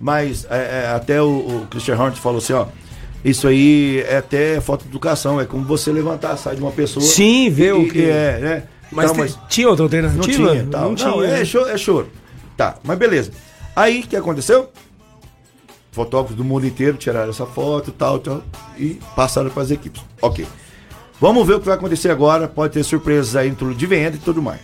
[0.00, 1.26] Mas é, é, até o,
[1.62, 2.66] o Christian Hornet falou assim, ó.
[3.28, 7.04] Isso aí é até falta de educação, é como você levantar, sai de uma pessoa.
[7.04, 8.62] Sim, ver o que- É, né?
[8.92, 10.22] Mas Então, tem- tinha outra alternativa?
[10.24, 10.82] Não tinha, tal.
[10.82, 12.08] Não Não, tinha, é, choro, é choro.
[12.56, 13.32] Tá, mas beleza.
[13.74, 14.70] Aí, o que aconteceu?
[15.90, 18.42] Fotógrafos do mundo inteiro tiraram essa foto e tal, tal,
[18.78, 20.02] e passaram para as equipes.
[20.22, 20.46] Ok.
[21.20, 22.46] Vamos ver o que vai acontecer agora.
[22.46, 24.60] Pode ter surpresas aí no turno de venda e tudo mais.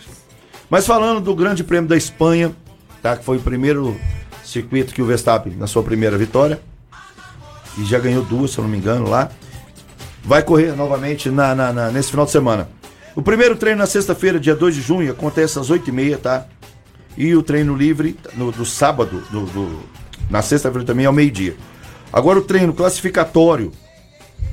[0.69, 2.53] Mas falando do Grande Prêmio da Espanha,
[3.01, 3.17] tá?
[3.17, 3.99] Que foi o primeiro
[4.43, 6.61] circuito que o Verstappen, na sua primeira vitória,
[7.77, 9.29] e já ganhou duas, se eu não me engano, lá.
[10.23, 12.69] Vai correr novamente na, na- na- nesse final de semana.
[13.15, 16.45] O primeiro treino na sexta-feira, dia 2 de junho, acontece às 8h30, tá?
[17.17, 19.79] E o treino livre no, do sábado, do, do-
[20.29, 21.55] na sexta-feira também, ao meio-dia.
[22.11, 23.71] Agora o treino classificatório,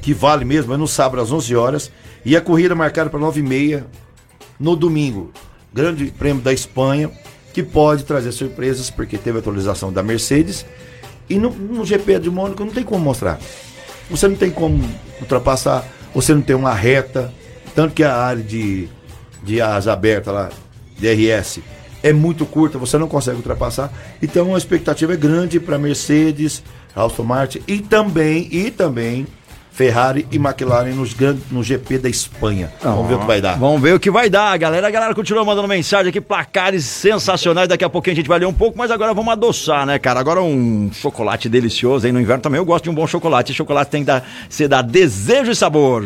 [0.03, 1.91] que vale mesmo, é no sábado às 11 horas.
[2.25, 3.85] E a corrida marcada para 9h30
[4.59, 5.31] no domingo.
[5.73, 7.11] Grande Prêmio da Espanha,
[7.55, 10.67] que pode trazer surpresas, porque teve atualização da Mercedes.
[11.31, 13.39] E no, no GP de Mônaco não tem como mostrar.
[14.11, 14.85] Você não tem como
[15.21, 17.33] ultrapassar, você não tem uma reta.
[17.75, 18.89] Tanto que a área de,
[19.45, 20.51] de asa aberta lá,
[20.99, 21.61] DRS,
[22.03, 23.93] é muito curta, você não consegue ultrapassar.
[24.21, 26.63] Então a expectativa é grande para Mercedes,
[26.95, 29.27] Aston Martin e também, e também
[29.73, 32.73] Ferrari e McLaren nos grandes, no GP da Espanha.
[32.83, 33.59] Vamos ver o que vai dar.
[33.59, 34.89] Vamos ver o que vai dar, galera.
[34.89, 37.69] A galera continua mandando mensagem aqui, placares sensacionais.
[37.69, 40.21] Daqui a pouquinho a gente vai ler um pouco, mas agora vamos adoçar, né, cara?
[40.21, 42.59] Agora um chocolate delicioso aí no inverno também.
[42.59, 43.53] Eu gosto de um bom chocolate.
[43.53, 46.05] E chocolate tem que dar, ser da desejo e sabor.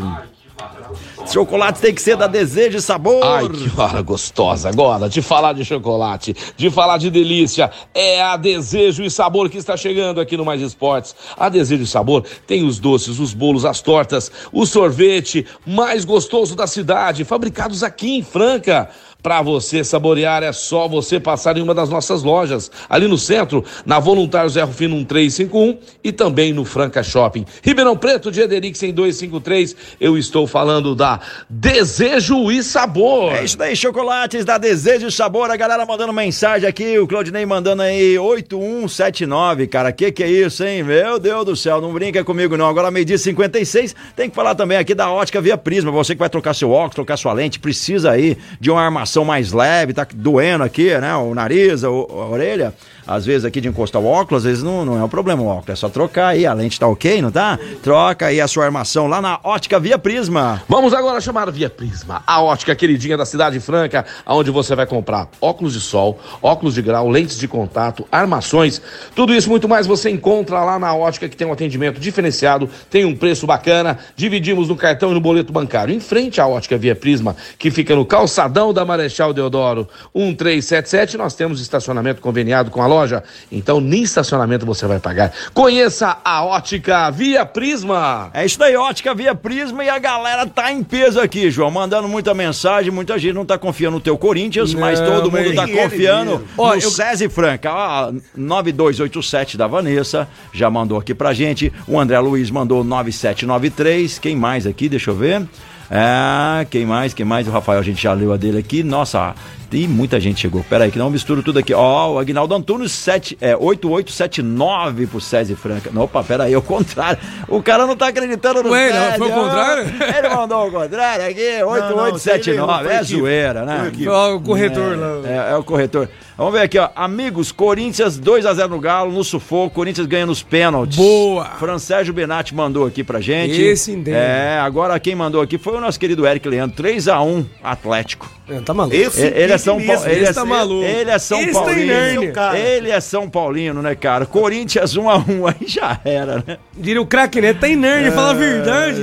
[1.26, 3.24] Chocolate tem que ser da desejo e sabor.
[3.24, 7.70] Ai, que hora gostosa agora de falar de chocolate, de falar de delícia.
[7.94, 11.16] É a Desejo e Sabor que está chegando aqui no Mais Esportes.
[11.36, 16.54] A Desejo e Sabor tem os doces, os bolos, as tortas, o sorvete mais gostoso
[16.54, 18.90] da cidade, fabricados aqui em Franca.
[19.24, 23.64] Para você saborear é só você passar em uma das nossas lojas, ali no centro,
[23.86, 27.46] na Voluntários Zé Rufino 1351 e também no Franca Shopping.
[27.62, 29.76] Ribeirão Preto de Ederix em 253.
[29.98, 33.32] Eu estou falando da Desejo e Sabor.
[33.32, 35.50] É isso daí, chocolates da Desejo e Sabor.
[35.50, 39.90] A galera mandando mensagem aqui, o Claudinei mandando aí 8179, cara.
[39.90, 40.82] Que que é isso, hein?
[40.82, 42.68] Meu Deus do céu, não brinca comigo não.
[42.68, 45.90] Agora meio-dia e 56, tem que falar também aqui da ótica Via Prisma.
[45.90, 49.52] Você que vai trocar seu óculos, trocar sua lente, precisa aí de uma armação mais
[49.52, 51.14] leve, tá doendo aqui, né?
[51.14, 52.72] O nariz, a, a orelha.
[53.06, 55.46] Às vezes aqui de encostar o óculos, às vezes não, não é o problema o
[55.46, 56.46] óculos, é só trocar aí.
[56.46, 57.58] A lente tá ok, não tá?
[57.82, 60.62] Troca aí a sua armação lá na ótica Via Prisma.
[60.68, 65.28] Vamos agora chamar Via Prisma, a ótica queridinha da cidade franca, aonde você vai comprar
[65.40, 68.80] óculos de sol, óculos de grau, lentes de contato, armações,
[69.14, 73.04] tudo isso muito mais você encontra lá na ótica que tem um atendimento diferenciado, tem
[73.04, 75.94] um preço bacana, dividimos no cartão e no boleto bancário.
[75.94, 81.34] Em frente à ótica Via Prisma, que fica no calçadão da Marechal Deodoro 1377, nós
[81.34, 85.32] temos estacionamento conveniado com a loja, então nem estacionamento você vai pagar.
[85.52, 88.30] Conheça a ótica Via Prisma.
[88.32, 92.08] É isso daí, ótica via Prisma e a galera tá em peso aqui, João, mandando
[92.08, 95.56] muita mensagem, muita gente não tá confiando no teu Corinthians, mas Não, todo mundo mas
[95.56, 96.46] tá confiando mesmo.
[96.56, 97.70] no Ó, eu- César Franca.
[97.72, 101.72] Ó, 9287 da Vanessa já mandou aqui pra gente.
[101.86, 104.18] O André Luiz mandou 9793.
[104.18, 104.88] Quem mais aqui?
[104.88, 105.42] Deixa eu ver.
[105.90, 107.12] É, quem mais?
[107.12, 107.46] Quem mais?
[107.46, 108.82] O Rafael, a gente já leu a dele aqui.
[108.82, 109.34] Nossa,
[109.74, 110.62] tem muita gente chegou.
[110.62, 111.74] Pera aí, que não misturo tudo aqui.
[111.74, 115.90] Ó, o Agnaldo Antunes 7, é, 8879 pro César Franca.
[115.92, 117.18] Não, Opa, pera aí, é o contrário.
[117.48, 119.84] O cara não tá acreditando no Ué, não, César, foi o contrário?
[120.16, 122.88] Ele mandou o contrário aqui, 8879.
[122.88, 123.92] É zoeira, né?
[124.06, 125.28] Ó, o corretor lá.
[125.28, 126.08] É, é o corretor.
[126.36, 126.88] Vamos ver aqui, ó.
[126.96, 129.74] Amigos, Corinthians 2x0 no Galo, no sufoco.
[129.74, 130.96] Corinthians ganha nos pênaltis.
[130.96, 131.44] Boa!
[131.60, 133.60] Fran Sérgio Benatti mandou aqui pra gente.
[133.62, 134.16] Esse entende.
[134.16, 136.76] É, agora quem mandou aqui foi o nosso querido Eric Leandro.
[136.82, 138.28] 3x1 Atlético.
[138.48, 138.94] É, tá maluco.
[138.96, 140.10] Esse ele, ele é São mesmo, Paulo.
[140.10, 140.84] Ele, é, tá maluco.
[140.84, 141.82] ele é São Esse tá Paulino.
[141.82, 142.32] inerne.
[142.58, 144.26] ele é São Paulino, né, cara?
[144.26, 146.58] Corinthians 1x1 aí já era, né?
[146.76, 147.54] Diria o craque, né?
[147.54, 149.00] Tá inerne, fala a verdade.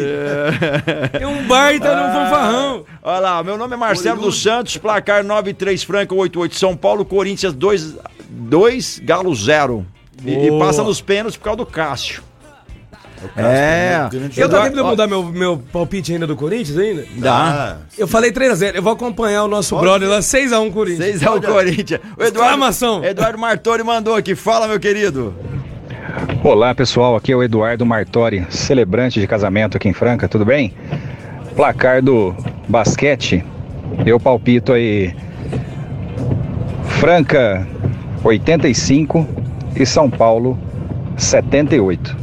[1.20, 1.96] É um baita Ah.
[2.08, 2.84] num fanfarrão.
[3.04, 7.54] Olha lá, meu nome é Marcelo dos Santos, placar 93 Franca 88 São Paulo, Corinthians
[7.54, 7.96] 2,
[8.30, 9.86] 2 Galo 0.
[10.24, 12.24] E, e passa nos pênaltis por causa do Cássio.
[13.36, 13.42] É.
[13.42, 14.10] É.
[14.38, 17.06] Eu tô tentando mudar meu, meu palpite ainda do Corinthians ainda?
[17.18, 17.78] Dá.
[17.98, 18.76] Eu falei 3x0.
[18.76, 21.20] Eu vou acompanhar o nosso Pode brother lá, 6x1 Corinthians.
[21.20, 22.02] 6 é o Corinthians.
[22.18, 23.04] O Eduardo, Exclamação.
[23.04, 24.36] Eduardo Martori mandou aqui.
[24.36, 25.36] Fala, meu querido.
[26.44, 30.74] Olá pessoal, aqui é o Eduardo Martori, celebrante de casamento aqui em Franca, tudo bem?
[31.56, 32.36] Placar do
[32.68, 33.44] basquete,
[34.06, 35.14] eu palpito aí
[37.00, 37.68] Franca
[38.24, 39.28] 85
[39.76, 40.58] e São Paulo
[41.18, 42.16] 78.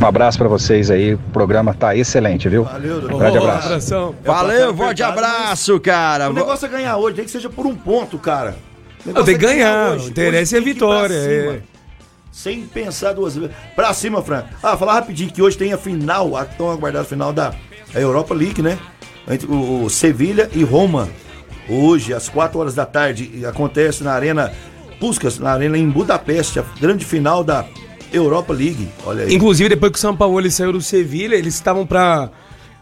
[0.00, 2.64] Um abraço pra vocês aí, o programa tá excelente, viu?
[2.64, 3.66] Valeu, Grande abraço.
[3.66, 4.14] Abração.
[4.24, 6.30] Valeu, forte abraço, cara.
[6.30, 8.56] O negócio é ganhar hoje, nem que seja por um ponto, cara.
[9.04, 9.92] Tem que é ganhar.
[9.92, 10.06] hoje.
[10.06, 11.14] O interesse é vitória.
[11.14, 11.60] é.
[12.32, 13.54] sem pensar duas vezes.
[13.76, 14.44] Pra cima, Fran.
[14.62, 17.54] Ah, falar rapidinho que hoje tem a final, a tão aguardada final da
[18.00, 18.78] Europa League, né?
[19.28, 21.08] Entre o, o Sevilha e Roma.
[21.68, 24.52] Hoje, às 4 horas da tarde, acontece na Arena
[25.00, 27.64] Puskas, na Arena em Budapeste, a grande final da
[28.12, 28.88] Europa League.
[29.04, 29.34] Olha aí.
[29.34, 32.30] Inclusive, depois que o São Paulo saiu do Sevilha, eles estavam pra.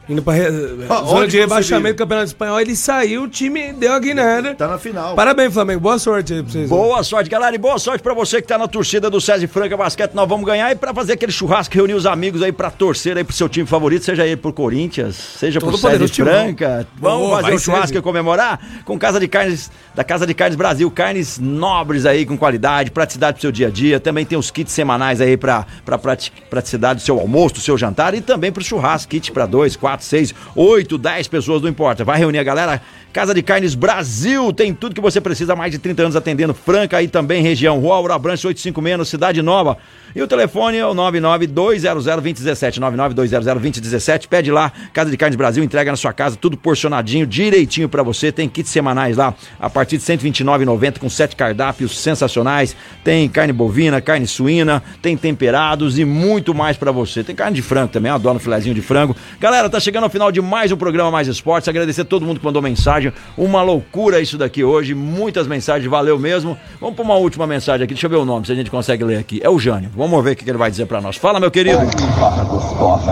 [0.09, 0.46] Indo pra re...
[0.88, 4.55] Ah, zona onde de rebaixamento do Campeonato Espanhol, ele saiu, o time deu a guinada.
[4.55, 5.14] Tá na final.
[5.14, 5.80] Parabéns, Flamengo.
[5.80, 6.68] Boa sorte aí pra vocês.
[6.68, 9.76] Boa sorte, galera, e boa sorte pra você que tá na torcida do César Franca
[9.76, 10.12] Basquete.
[10.12, 13.22] Nós vamos ganhar e pra fazer aquele churrasco, reunir os amigos aí pra torcer aí
[13.22, 16.09] pro seu time favorito, seja ele pro Corinthians, seja Todo pro César.
[16.09, 16.86] Franca.
[16.98, 20.57] Vamos Boa, fazer um churrasco e comemorar com Casa de Carnes, da Casa de Carnes
[20.57, 24.00] Brasil, carnes nobres aí com qualidade, praticidade pro seu dia a dia.
[24.00, 27.78] Também tem os kits semanais aí pra, pra prati- praticidade do seu almoço, do seu
[27.78, 32.05] jantar e também pro churrasco, kit pra dois, quatro, seis, oito, dez pessoas, não importa.
[32.05, 32.82] Vai reunir a galera.
[33.12, 36.96] Casa de Carnes Brasil tem tudo que você precisa, mais de 30 anos atendendo Franca
[36.96, 37.78] aí também região.
[37.78, 39.76] Rua Aura Branche 856 no Cidade Nova.
[40.14, 44.28] E o telefone é o 992002017, 992002017.
[44.28, 48.32] Pede lá, Casa de Carnes Brasil, entrega na sua casa, tudo porcionadinho, direitinho pra você.
[48.32, 52.74] Tem kits semanais lá, a partir de R$ 129,90 com sete cardápios sensacionais.
[53.04, 57.22] Tem carne bovina, carne suína, tem temperados e muito mais pra você.
[57.22, 59.14] Tem carne de frango também, adoro um filezinho de frango.
[59.38, 61.68] Galera, tá chegando ao final de mais um programa Mais Esportes.
[61.68, 63.01] Agradecer a todo mundo que mandou mensagem.
[63.36, 66.57] Uma loucura isso daqui hoje, muitas mensagens, valeu mesmo.
[66.80, 69.03] Vamos pra uma última mensagem aqui, deixa eu ver o nome, se a gente consegue
[69.05, 69.40] ler aqui.
[69.42, 69.90] É o Jânio.
[69.96, 71.16] Vamos ver o que ele vai dizer pra nós.
[71.16, 71.80] Fala, meu querido.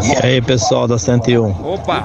[0.03, 1.51] E aí, pessoal da 101.
[1.51, 2.05] Opa!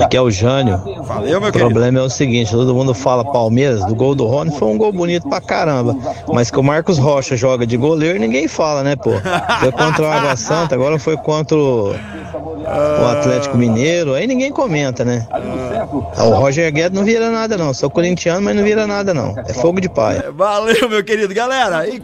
[0.00, 0.80] Aqui é o Jânio.
[1.04, 4.50] Valeu, meu O problema é o seguinte: todo mundo fala Palmeiras, do gol do Rony
[4.58, 5.96] foi um gol bonito pra caramba.
[6.32, 9.12] Mas que o Marcos Rocha joga de goleiro, ninguém fala, né, pô?
[9.60, 15.04] Foi contra o Água Santa, agora foi contra o, o Atlético Mineiro, aí ninguém comenta,
[15.04, 15.26] né?
[16.18, 17.72] O Roger Guedes não vira nada, não.
[17.72, 19.34] Sou corintiano, mas não vira nada, não.
[19.46, 20.30] É fogo de paia.
[20.32, 21.32] Valeu, meu querido.
[21.34, 22.00] Galera, e,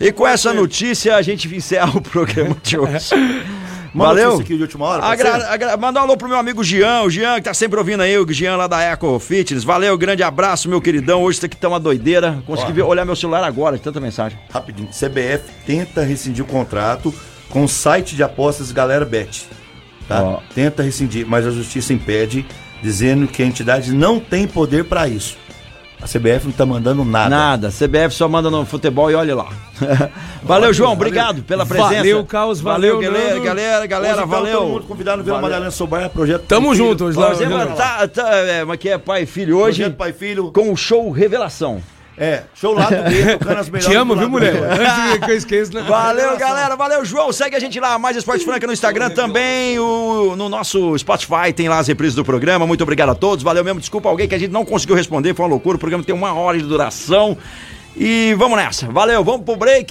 [0.00, 3.10] e com essa notícia a gente encerra o programa de hoje.
[3.94, 4.24] Uma Valeu.
[4.32, 7.10] notícia aqui de última hora, Agra- agra- Mandar um alô pro meu amigo Jean, o
[7.10, 9.64] Jean que tá sempre ouvindo aí, o Jean lá da Eco Fitness.
[9.64, 11.22] Valeu, grande abraço, meu queridão.
[11.22, 12.38] Hoje isso aqui tá uma doideira.
[12.46, 14.38] Consegui ver- olhar meu celular agora, de tanta mensagem.
[14.52, 14.88] Rapidinho.
[14.90, 17.12] CBF tenta rescindir o contrato
[17.48, 19.46] com o site de apostas Galera Bet.
[20.06, 20.22] Tá?
[20.22, 20.40] Ó.
[20.54, 22.46] Tenta rescindir, mas a justiça impede,
[22.82, 25.36] dizendo que a entidade não tem poder para isso.
[26.00, 27.28] A CBF não tá mandando nada.
[27.28, 29.48] Nada, CBF só manda no futebol e olha lá.
[30.44, 31.96] valeu, João, obrigado pela presença.
[31.96, 33.42] Valeu, Caos, valeu, galera, Nando.
[33.42, 34.58] galera, galera, Hoje, então, valeu.
[34.58, 35.50] todo mundo convidado no Vila Valeu.
[35.50, 37.74] Madalena Sobar, projeto Tamo junto hoje lá, Valeu.
[37.74, 40.52] tá, tá, é, mas que é pai e filho hoje Projeto Pai e Filho.
[40.52, 41.82] com o show Revelação.
[42.18, 43.86] É, show lá do B, tocando as melhores.
[43.86, 44.54] Te amo, viu, mulher?
[44.56, 45.86] Antes que eu esqueça, né?
[45.88, 46.74] Valeu, galera.
[46.74, 47.32] Valeu, João.
[47.32, 49.78] Segue a gente lá, mais Esporte Franca no Instagram também.
[49.78, 52.66] O, no nosso Spotify tem lá as reprises do programa.
[52.66, 53.44] Muito obrigado a todos.
[53.44, 53.78] Valeu mesmo.
[53.78, 55.34] Desculpa alguém que a gente não conseguiu responder.
[55.34, 55.76] Foi uma loucura.
[55.76, 57.36] O programa tem uma hora de duração.
[57.96, 58.86] E vamos nessa.
[58.86, 59.86] Valeu, vamos pro break.